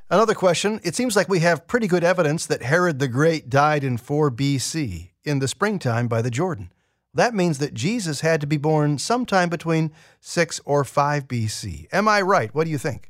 [0.09, 3.83] Another question It seems like we have pretty good evidence that Herod the Great died
[3.83, 6.71] in 4 BC, in the springtime by the Jordan.
[7.13, 11.87] That means that Jesus had to be born sometime between 6 or 5 BC.
[11.91, 12.53] Am I right?
[12.55, 13.09] What do you think?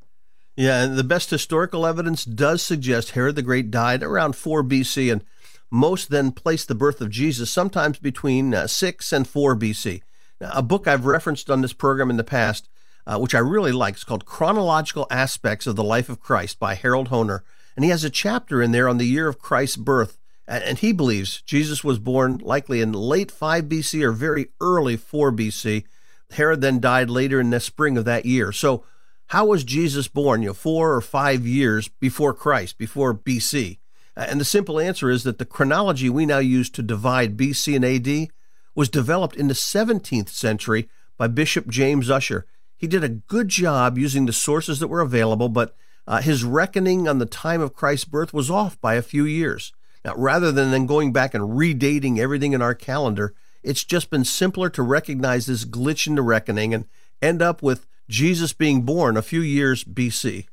[0.56, 5.24] Yeah, the best historical evidence does suggest Herod the Great died around 4 BC, and
[5.70, 10.02] most then place the birth of Jesus sometimes between uh, 6 and 4 BC.
[10.40, 12.68] Now, a book I've referenced on this program in the past
[13.06, 13.96] uh, which I really like.
[13.96, 17.42] is called Chronological Aspects of the Life of Christ by Harold Hoehner.
[17.76, 20.18] And he has a chapter in there on the year of Christ's birth.
[20.48, 25.32] And he believes Jesus was born likely in late 5 BC or very early 4
[25.32, 25.86] BC.
[26.32, 28.52] Herod then died later in the spring of that year.
[28.52, 28.84] So,
[29.28, 30.42] how was Jesus born?
[30.42, 33.78] You know, four or five years before Christ, before BC.
[34.16, 37.86] And the simple answer is that the chronology we now use to divide BC and
[37.86, 38.30] AD
[38.76, 42.46] was developed in the 17th century by Bishop James Ussher.
[42.76, 45.76] He did a good job using the sources that were available, but
[46.08, 49.72] uh, his reckoning on the time of Christ's birth was off by a few years.
[50.04, 53.34] Now, rather than then going back and redating everything in our calendar,
[53.64, 56.86] it's just been simpler to recognize this glitch in the reckoning and
[57.22, 60.48] end up with Jesus being born a few years BC.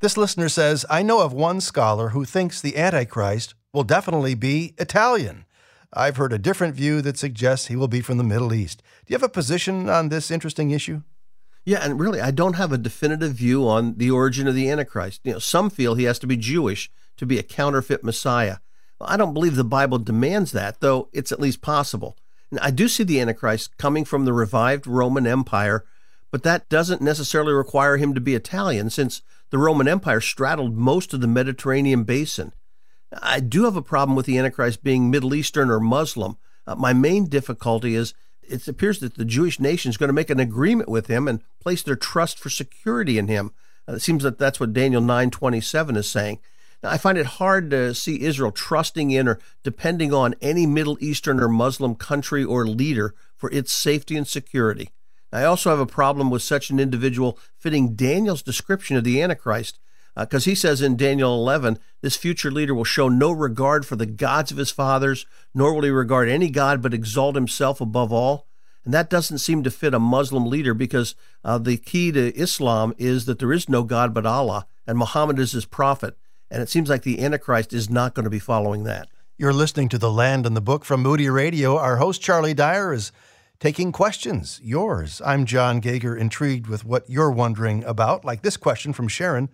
[0.00, 4.74] This listener says, I know of one scholar who thinks the Antichrist will definitely be
[4.78, 5.44] Italian.
[5.92, 8.82] I've heard a different view that suggests he will be from the Middle East.
[9.04, 11.02] Do you have a position on this interesting issue?
[11.66, 15.20] Yeah, and really, I don't have a definitive view on the origin of the Antichrist.
[15.24, 18.56] You know, some feel he has to be Jewish to be a counterfeit Messiah.
[19.00, 22.16] I don't believe the Bible demands that, though it's at least possible.
[22.60, 25.84] I do see the Antichrist coming from the revived Roman Empire,
[26.30, 31.14] but that doesn't necessarily require him to be Italian, since the Roman Empire straddled most
[31.14, 32.52] of the Mediterranean basin.
[33.22, 36.36] I do have a problem with the Antichrist being Middle Eastern or Muslim.
[36.66, 40.30] Uh, my main difficulty is it appears that the Jewish nation is going to make
[40.30, 43.52] an agreement with him and place their trust for security in him.
[43.88, 46.38] Uh, it seems that that's what Daniel 9:27 is saying.
[46.82, 51.38] I find it hard to see Israel trusting in or depending on any Middle Eastern
[51.40, 54.90] or Muslim country or leader for its safety and security.
[55.32, 59.78] I also have a problem with such an individual fitting Daniel's description of the Antichrist,
[60.16, 63.96] because uh, he says in Daniel 11, this future leader will show no regard for
[63.96, 68.12] the gods of his fathers, nor will he regard any god but exalt himself above
[68.12, 68.48] all.
[68.84, 71.14] And that doesn't seem to fit a Muslim leader because
[71.44, 75.38] uh, the key to Islam is that there is no God but Allah, and Muhammad
[75.38, 76.16] is his prophet.
[76.50, 79.08] And it seems like the Antichrist is not going to be following that.
[79.38, 81.76] You're listening to The Land and the Book from Moody Radio.
[81.78, 83.12] Our host, Charlie Dyer, is
[83.60, 85.22] taking questions, yours.
[85.24, 89.48] I'm John Gauger, intrigued with what you're wondering about, like this question from Sharon.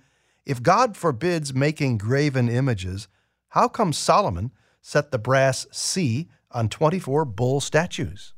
[0.46, 3.08] If God forbids making graven images,
[3.50, 8.32] how come Solomon set the brass sea on 24 bull statues?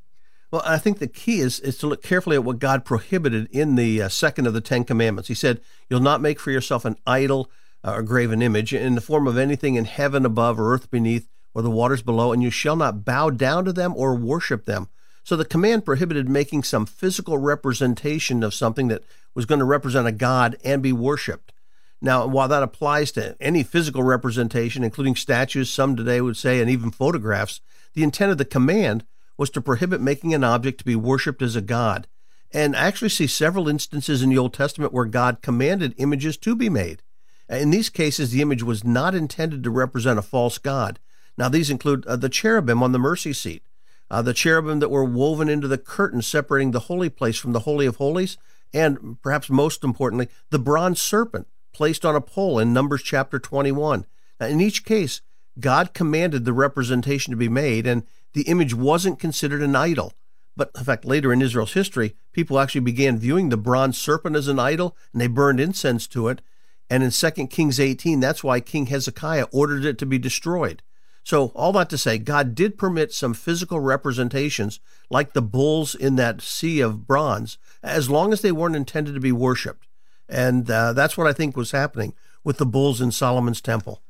[0.51, 3.75] Well, I think the key is, is to look carefully at what God prohibited in
[3.75, 5.29] the uh, second of the Ten Commandments.
[5.29, 7.51] He said, You'll not make for yourself an idol
[7.85, 11.29] uh, or graven image in the form of anything in heaven above or earth beneath
[11.55, 14.89] or the waters below, and you shall not bow down to them or worship them.
[15.25, 19.03] So the command prohibited making some physical representation of something that
[19.35, 21.53] was going to represent a god and be worshiped.
[22.01, 26.71] Now, while that applies to any physical representation, including statues, some today would say, and
[26.71, 27.61] even photographs,
[27.95, 29.05] the intent of the command
[29.37, 32.07] was to prohibit making an object to be worshipped as a god.
[32.53, 36.57] And I actually see several instances in the Old Testament where God commanded images to
[36.57, 37.03] be made.
[37.49, 40.99] In these cases, the image was not intended to represent a false god.
[41.37, 43.63] Now, these include uh, the cherubim on the mercy seat,
[44.11, 47.61] uh, the cherubim that were woven into the curtain separating the holy place from the
[47.61, 48.37] Holy of Holies,
[48.75, 54.05] and perhaps most importantly, the bronze serpent placed on a pole in Numbers chapter 21.
[54.41, 55.21] Now, in each case,
[55.61, 60.13] God commanded the representation to be made, and the image wasn't considered an idol.
[60.57, 64.49] But in fact, later in Israel's history, people actually began viewing the bronze serpent as
[64.49, 66.43] an idol, and they burned incense to it.
[66.91, 70.83] And in 2 Kings 18, that's why King Hezekiah ordered it to be destroyed.
[71.23, 74.81] So, all that to say, God did permit some physical representations,
[75.11, 79.21] like the bulls in that sea of bronze, as long as they weren't intended to
[79.21, 79.87] be worshiped.
[80.27, 82.15] And uh, that's what I think was happening
[82.45, 84.01] with the bulls in Solomon's temple.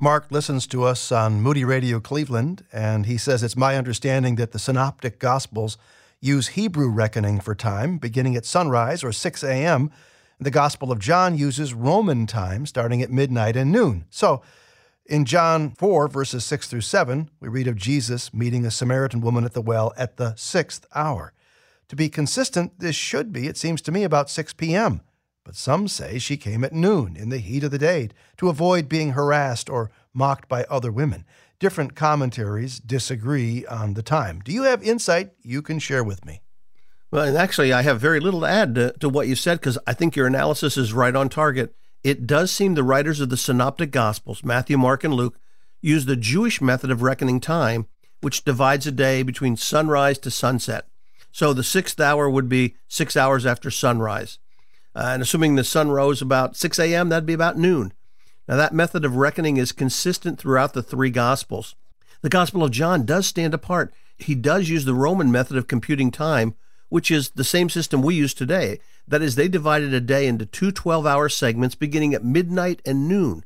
[0.00, 4.52] Mark listens to us on Moody Radio Cleveland, and he says it's my understanding that
[4.52, 5.76] the Synoptic Gospels
[6.20, 9.90] use Hebrew reckoning for time, beginning at sunrise or 6 a.m.
[10.40, 14.04] The Gospel of John uses Roman time, starting at midnight and noon.
[14.08, 14.40] So,
[15.04, 19.44] in John 4, verses 6 through 7, we read of Jesus meeting a Samaritan woman
[19.44, 21.32] at the well at the sixth hour.
[21.88, 25.00] To be consistent, this should be, it seems to me, about 6 p.m.
[25.42, 28.88] But some say she came at noon in the heat of the day to avoid
[28.88, 31.24] being harassed or mocked by other women.
[31.58, 34.40] Different commentaries disagree on the time.
[34.44, 36.42] Do you have insight you can share with me?
[37.10, 39.78] Well, and actually, I have very little to add to, to what you said because
[39.86, 43.36] I think your analysis is right on target it does seem the writers of the
[43.36, 45.38] Synoptic Gospels, Matthew, Mark, and Luke,
[45.80, 47.86] use the Jewish method of reckoning time,
[48.20, 50.86] which divides a day between sunrise to sunset.
[51.32, 54.38] So the sixth hour would be six hours after sunrise.
[54.94, 57.92] Uh, and assuming the sun rose about 6 a.m., that'd be about noon.
[58.48, 61.76] Now, that method of reckoning is consistent throughout the three Gospels.
[62.22, 63.92] The Gospel of John does stand apart.
[64.16, 66.54] He does use the Roman method of computing time,
[66.88, 68.80] which is the same system we use today.
[69.06, 73.08] That is, they divided a day into two 12 hour segments beginning at midnight and
[73.08, 73.44] noon.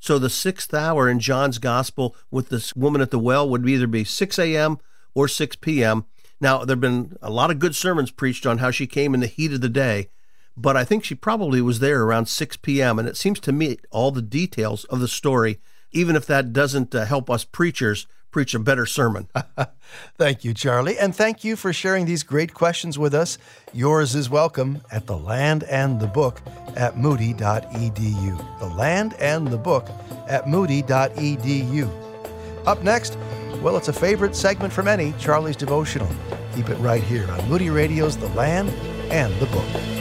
[0.00, 3.86] So the sixth hour in John's gospel with this woman at the well would either
[3.86, 4.78] be 6 a.m.
[5.14, 6.04] or 6 p.m.
[6.40, 9.20] Now, there have been a lot of good sermons preached on how she came in
[9.20, 10.10] the heat of the day,
[10.56, 12.98] but I think she probably was there around 6 p.m.
[12.98, 15.58] And it seems to me all the details of the story,
[15.90, 19.28] even if that doesn't uh, help us preachers preach a better sermon.
[20.18, 20.98] thank you, Charlie.
[20.98, 23.38] And thank you for sharing these great questions with us.
[23.72, 26.42] Yours is welcome at The Land and the Book
[26.74, 28.58] at moody.edu.
[28.58, 29.88] The Land and the Book
[30.26, 31.88] at moody.edu.
[32.66, 33.16] Up next,
[33.62, 36.10] well, it's a favorite segment for many Charlie's Devotional.
[36.56, 38.68] Keep it right here on Moody Radio's The Land
[39.12, 39.93] and the Book.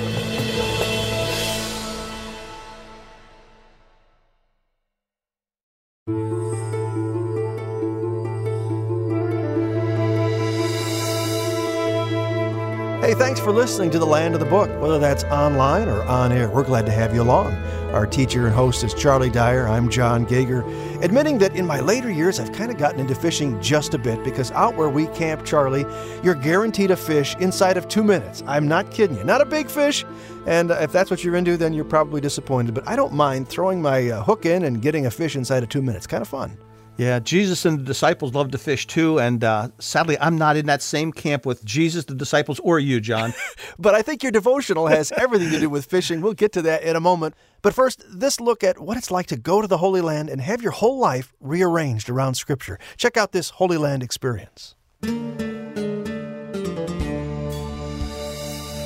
[13.64, 16.50] Listening to The Land of the Book, whether that's online or on air.
[16.50, 17.54] We're glad to have you along.
[17.94, 19.70] Our teacher and host is Charlie Dyer.
[19.70, 20.66] I'm John Gauger.
[21.02, 24.22] Admitting that in my later years, I've kind of gotten into fishing just a bit
[24.26, 25.86] because out where we camp, Charlie,
[26.22, 28.44] you're guaranteed a fish inside of two minutes.
[28.48, 29.24] I'm not kidding you.
[29.24, 30.04] Not a big fish,
[30.46, 32.76] and if that's what you're into, then you're probably disappointed.
[32.76, 35.70] But I don't mind throwing my uh, hook in and getting a fish inside of
[35.70, 36.06] two minutes.
[36.06, 36.58] Kind of fun.
[36.98, 39.20] Yeah, Jesus and the disciples loved to fish too.
[39.20, 43.00] And uh, sadly, I'm not in that same camp with Jesus, the disciples, or you,
[43.00, 43.34] John.
[43.80, 46.22] but I think your devotional has everything to do with fishing.
[46.22, 47.34] We'll get to that in a moment.
[47.64, 50.40] But first, this look at what it's like to go to the Holy Land and
[50.42, 52.78] have your whole life rearranged around Scripture.
[52.98, 54.76] Check out this Holy Land experience.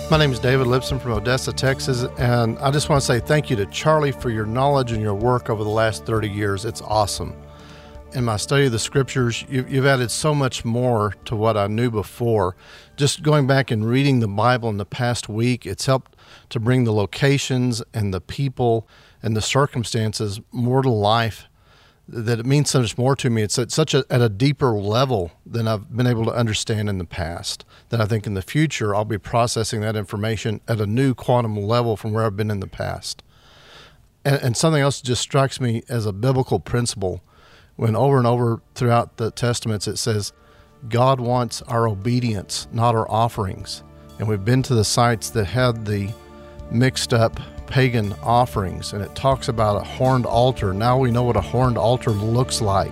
[0.10, 3.50] My name is David Lipson from Odessa, Texas, and I just want to say thank
[3.50, 6.64] you to Charlie for your knowledge and your work over the last 30 years.
[6.64, 7.36] It's awesome
[8.14, 11.92] in my study of the scriptures, you've added so much more to what I knew
[11.92, 12.56] before.
[12.96, 16.16] Just going back and reading the Bible in the past week, it's helped
[16.50, 18.88] to bring the locations and the people
[19.22, 21.48] and the circumstances more to life.
[22.08, 23.42] That it means so much more to me.
[23.42, 27.00] It's at such a, at a deeper level than I've been able to understand in
[27.00, 27.66] the past.
[27.90, 31.58] That I think in the future I'll be processing that information at a new quantum
[31.58, 33.24] level from where I've been in the past.
[34.24, 37.22] And, and something else just strikes me as a biblical principle
[37.78, 40.34] when over and over throughout the Testaments it says,
[40.90, 43.84] God wants our obedience, not our offerings.
[44.20, 46.10] And we've been to the sites that had the
[46.72, 50.74] mixed up pagan offerings, and it talks about a horned altar.
[50.74, 52.92] Now we know what a horned altar looks like.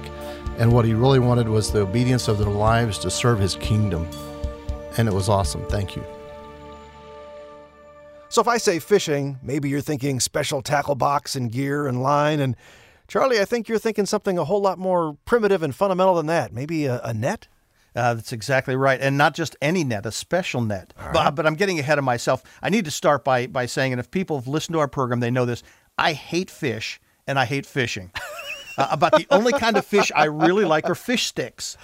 [0.57, 4.07] And what he really wanted was the obedience of their lives to serve his kingdom.
[4.97, 5.65] And it was awesome.
[5.65, 6.03] Thank you.
[8.29, 12.39] So, if I say fishing, maybe you're thinking special tackle box and gear and line
[12.39, 12.55] and
[13.07, 16.53] Charlie, I think you're thinking something a whole lot more primitive and fundamental than that.
[16.53, 17.47] Maybe a, a net?
[17.95, 18.99] Uh, that's exactly right.
[18.99, 20.93] And not just any net, a special net.
[20.97, 21.13] Right.
[21.13, 22.43] But, but, I'm getting ahead of myself.
[22.61, 25.21] I need to start by, by saying, and if people have listened to our program,
[25.21, 25.63] they know this
[25.97, 28.11] I hate fish and I hate fishing.
[28.77, 31.77] uh, about the only kind of fish I really like are fish sticks.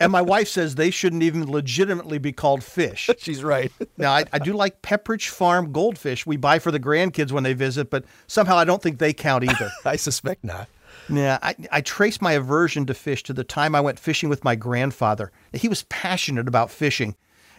[0.00, 3.10] And my wife says they shouldn't even legitimately be called fish.
[3.18, 3.72] She's right.
[3.96, 7.52] now, I, I do like Pepperidge Farm goldfish we buy for the grandkids when they
[7.52, 9.70] visit, but somehow I don't think they count either.
[9.84, 10.68] I suspect not.
[11.08, 14.44] Yeah, I, I trace my aversion to fish to the time I went fishing with
[14.44, 15.32] my grandfather.
[15.52, 17.16] He was passionate about fishing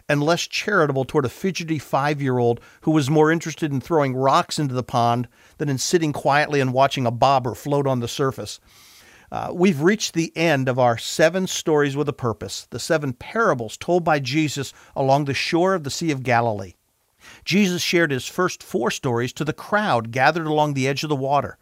[0.07, 4.15] and less charitable toward a fidgety five year old who was more interested in throwing
[4.15, 5.27] rocks into the pond
[5.57, 8.59] than in sitting quietly and watching a bobber float on the surface.
[9.31, 13.75] Uh, we've reached the end of our seven stories with a purpose, the seven parables
[13.75, 16.75] told by Jesus along the shore of the Sea of Galilee.
[17.43, 21.15] Jesus shared his first four stories to the crowd gathered along the edge of the
[21.15, 21.57] water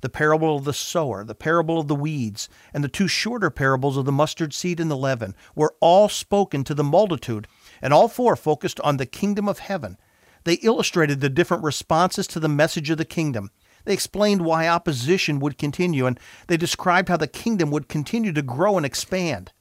[0.00, 3.96] the parable of the sower, the parable of the weeds, and the two shorter parables
[3.96, 7.48] of the mustard seed and the leaven were all spoken to the multitude,
[7.80, 9.98] and all four focused on the kingdom of heaven.
[10.44, 13.50] They illustrated the different responses to the message of the kingdom.
[13.84, 18.42] They explained why opposition would continue, and they described how the kingdom would continue to
[18.42, 19.52] grow and expand.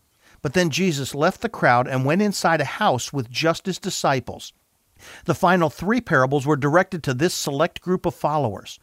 [0.41, 4.53] But then Jesus left the crowd and went inside a house with just his disciples.
[5.25, 8.79] The final three parables were directed to this select group of followers.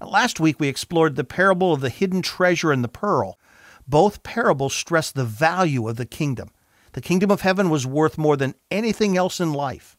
[0.00, 3.38] Last week we explored the parable of the hidden treasure and the pearl.
[3.86, 6.50] Both parables stress the value of the kingdom.
[6.92, 9.96] The kingdom of heaven was worth more than anything else in life.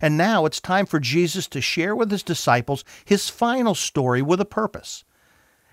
[0.00, 4.40] And now it's time for Jesus to share with his disciples his final story with
[4.40, 5.04] a purpose.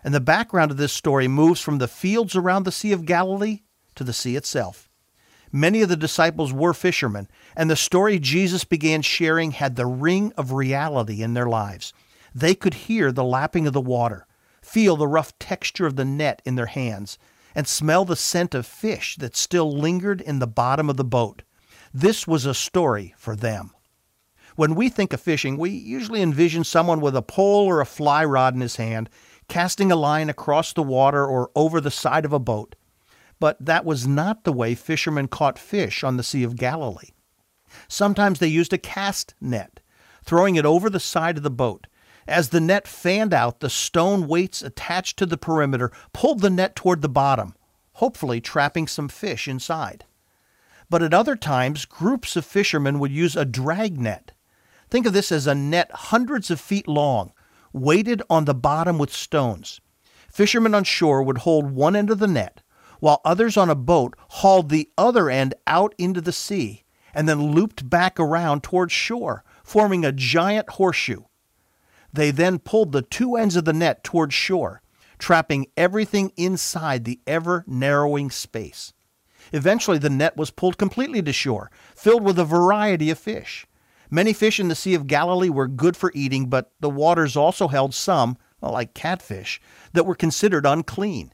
[0.04, 3.62] And the background of this story moves from the fields around the Sea of Galilee
[3.96, 4.90] to the sea itself.
[5.52, 10.34] Many of the disciples were fishermen, and the story Jesus began sharing had the ring
[10.38, 11.94] of reality in their lives.
[12.34, 14.28] They could hear the lapping of the water,
[14.62, 17.18] feel the rough texture of the net in their hands,
[17.56, 21.42] and smell the scent of fish that still lingered in the bottom of the boat.
[21.94, 23.72] This was a story for them.
[24.56, 28.24] When we think of fishing, we usually envision someone with a pole or a fly
[28.24, 29.10] rod in his hand,
[29.48, 32.76] casting a line across the water or over the side of a boat.
[33.40, 37.12] But that was not the way fishermen caught fish on the Sea of Galilee.
[37.88, 39.82] Sometimes they used a cast net,
[40.24, 41.88] throwing it over the side of the boat.
[42.28, 46.76] As the net fanned out, the stone weights attached to the perimeter pulled the net
[46.76, 47.56] toward the bottom,
[47.94, 50.06] hopefully trapping some fish inside.
[50.90, 54.32] But at other times, groups of fishermen would use a drag net.
[54.90, 57.32] Think of this as a net hundreds of feet long,
[57.74, 59.80] weighted on the bottom with stones.
[60.32, 62.62] Fishermen on shore would hold one end of the net,
[63.00, 67.52] while others on a boat hauled the other end out into the sea and then
[67.54, 71.22] looped back around towards shore, forming a giant horseshoe.
[72.16, 74.82] They then pulled the two ends of the net toward shore,
[75.20, 78.94] trapping everything inside the ever narrowing space.
[79.52, 83.68] Eventually, the net was pulled completely to shore, filled with a variety of fish.
[84.10, 87.68] Many fish in the Sea of Galilee were good for eating, but the waters also
[87.68, 89.60] held some, like catfish,
[89.92, 91.34] that were considered unclean.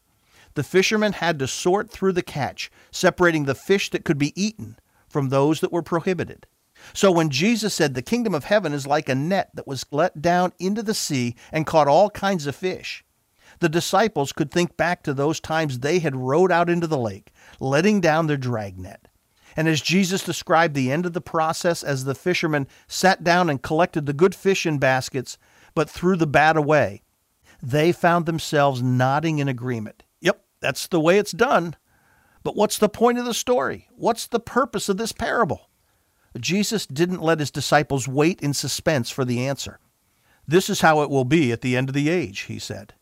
[0.55, 4.77] The fishermen had to sort through the catch, separating the fish that could be eaten
[5.07, 6.47] from those that were prohibited.
[6.93, 10.21] So when Jesus said the kingdom of heaven is like a net that was let
[10.21, 13.03] down into the sea and caught all kinds of fish,
[13.59, 17.31] the disciples could think back to those times they had rowed out into the lake,
[17.59, 19.07] letting down their dragnet.
[19.55, 23.61] And as Jesus described the end of the process as the fishermen sat down and
[23.61, 25.37] collected the good fish in baskets,
[25.75, 27.01] but threw the bad away,
[27.61, 30.03] they found themselves nodding in agreement.
[30.21, 31.75] Yep, that's the way it's done.
[32.43, 33.87] But what's the point of the story?
[33.91, 35.69] What's the purpose of this parable?
[36.39, 39.79] Jesus didn't let his disciples wait in suspense for the answer.
[40.47, 42.93] This is how it will be at the end of the age, he said.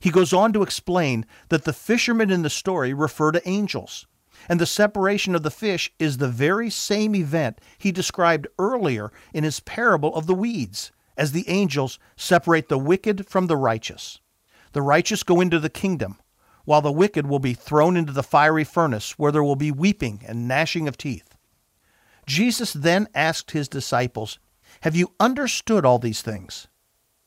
[0.00, 4.06] He goes on to explain that the fishermen in the story refer to angels,
[4.48, 9.42] and the separation of the fish is the very same event he described earlier in
[9.42, 14.20] his parable of the weeds, as the angels separate the wicked from the righteous.
[14.72, 16.18] The righteous go into the kingdom,
[16.64, 20.22] while the wicked will be thrown into the fiery furnace, where there will be weeping
[20.26, 21.27] and gnashing of teeth.
[22.28, 24.38] Jesus then asked his disciples,
[24.82, 26.68] Have you understood all these things?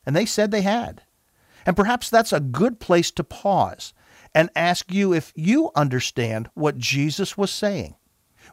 [0.06, 1.02] And they said they had.
[1.66, 3.94] And perhaps that's a good place to pause
[4.34, 7.96] and ask you if you understand what Jesus was saying.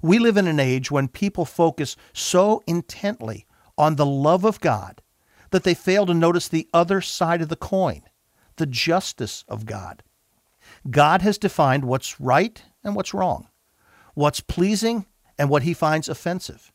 [0.03, 3.46] We live in an age when people focus so intently
[3.76, 5.03] on the love of God
[5.51, 8.03] that they fail to notice the other side of the coin,
[8.57, 10.03] the justice of God.
[10.90, 13.49] God has defined what's right and what's wrong,
[14.14, 15.05] what's pleasing
[15.39, 16.72] and what he finds offensive.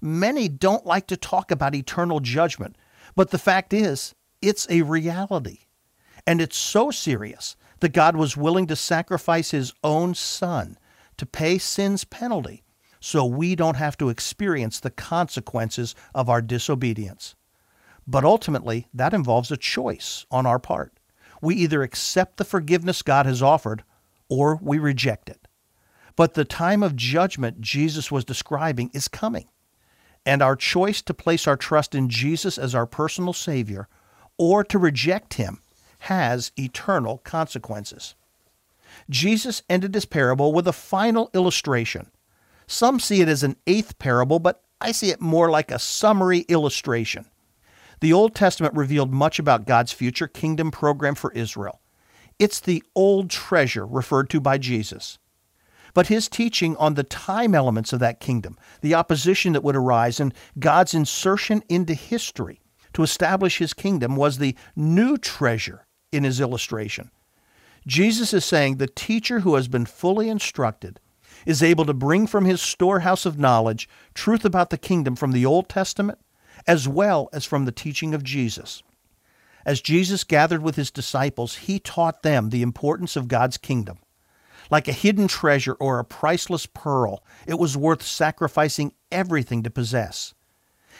[0.00, 2.76] Many don't like to talk about eternal judgment,
[3.14, 5.60] but the fact is, it's a reality.
[6.26, 10.78] And it's so serious that God was willing to sacrifice his own son
[11.16, 12.62] to pay sin's penalty
[13.00, 17.34] so we don't have to experience the consequences of our disobedience.
[18.06, 20.92] But ultimately, that involves a choice on our part.
[21.40, 23.84] We either accept the forgiveness God has offered
[24.28, 25.45] or we reject it.
[26.16, 29.48] But the time of judgment Jesus was describing is coming.
[30.24, 33.88] And our choice to place our trust in Jesus as our personal Savior
[34.38, 35.60] or to reject Him
[36.00, 38.14] has eternal consequences.
[39.10, 42.10] Jesus ended his parable with a final illustration.
[42.66, 46.40] Some see it as an eighth parable, but I see it more like a summary
[46.48, 47.26] illustration.
[48.00, 51.80] The Old Testament revealed much about God's future kingdom program for Israel.
[52.38, 55.18] It's the old treasure referred to by Jesus.
[55.96, 60.20] But his teaching on the time elements of that kingdom, the opposition that would arise,
[60.20, 62.60] and God's insertion into history
[62.92, 67.10] to establish his kingdom was the new treasure in his illustration.
[67.86, 71.00] Jesus is saying the teacher who has been fully instructed
[71.46, 75.46] is able to bring from his storehouse of knowledge truth about the kingdom from the
[75.46, 76.18] Old Testament
[76.66, 78.82] as well as from the teaching of Jesus.
[79.64, 83.96] As Jesus gathered with his disciples, he taught them the importance of God's kingdom.
[84.70, 90.34] Like a hidden treasure or a priceless pearl, it was worth sacrificing everything to possess.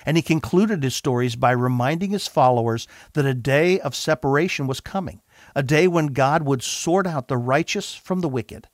[0.05, 4.81] And he concluded his stories by reminding his followers that a day of separation was
[4.81, 5.23] coming,
[5.55, 8.69] a day when God would sort out the righteous from the wicked.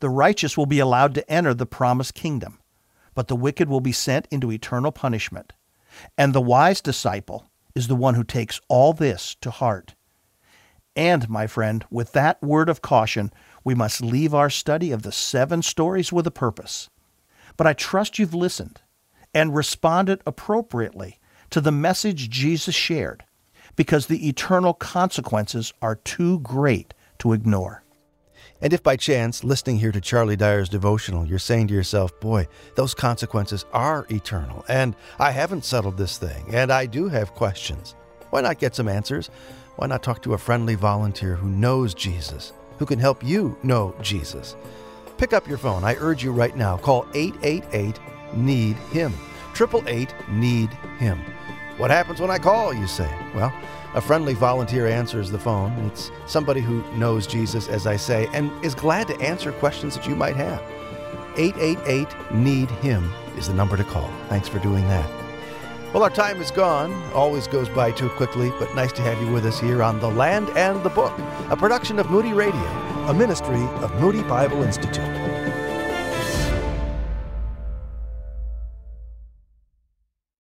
[0.00, 2.60] The righteous will be allowed to enter the promised kingdom,
[3.14, 5.54] but the wicked will be sent into eternal punishment.
[6.18, 9.94] And the wise disciple is the one who takes all this to heart.
[10.94, 13.30] And, my friend, with that word of caution,
[13.66, 16.88] we must leave our study of the seven stories with a purpose.
[17.56, 18.80] But I trust you've listened
[19.34, 21.18] and responded appropriately
[21.50, 23.24] to the message Jesus shared,
[23.74, 27.82] because the eternal consequences are too great to ignore.
[28.62, 32.46] And if by chance, listening here to Charlie Dyer's devotional, you're saying to yourself, boy,
[32.76, 37.96] those consequences are eternal, and I haven't settled this thing, and I do have questions,
[38.30, 39.28] why not get some answers?
[39.74, 43.94] Why not talk to a friendly volunteer who knows Jesus, who can help you know
[44.02, 44.56] Jesus?
[45.18, 45.84] Pick up your phone.
[45.84, 46.76] I urge you right now.
[46.76, 47.98] Call 888
[48.34, 49.12] Need Him.
[49.54, 51.18] 888 Need Him.
[51.78, 53.10] What happens when I call, you say?
[53.34, 53.52] Well,
[53.94, 55.72] a friendly volunteer answers the phone.
[55.86, 60.06] It's somebody who knows Jesus, as I say, and is glad to answer questions that
[60.06, 60.62] you might have.
[61.36, 64.10] 888 Need Him is the number to call.
[64.28, 65.25] Thanks for doing that.
[65.96, 66.92] Well, our time is gone.
[67.14, 70.10] Always goes by too quickly, but nice to have you with us here on The
[70.10, 71.18] Land and the Book,
[71.48, 72.60] a production of Moody Radio,
[73.08, 75.35] a ministry of Moody Bible Institute.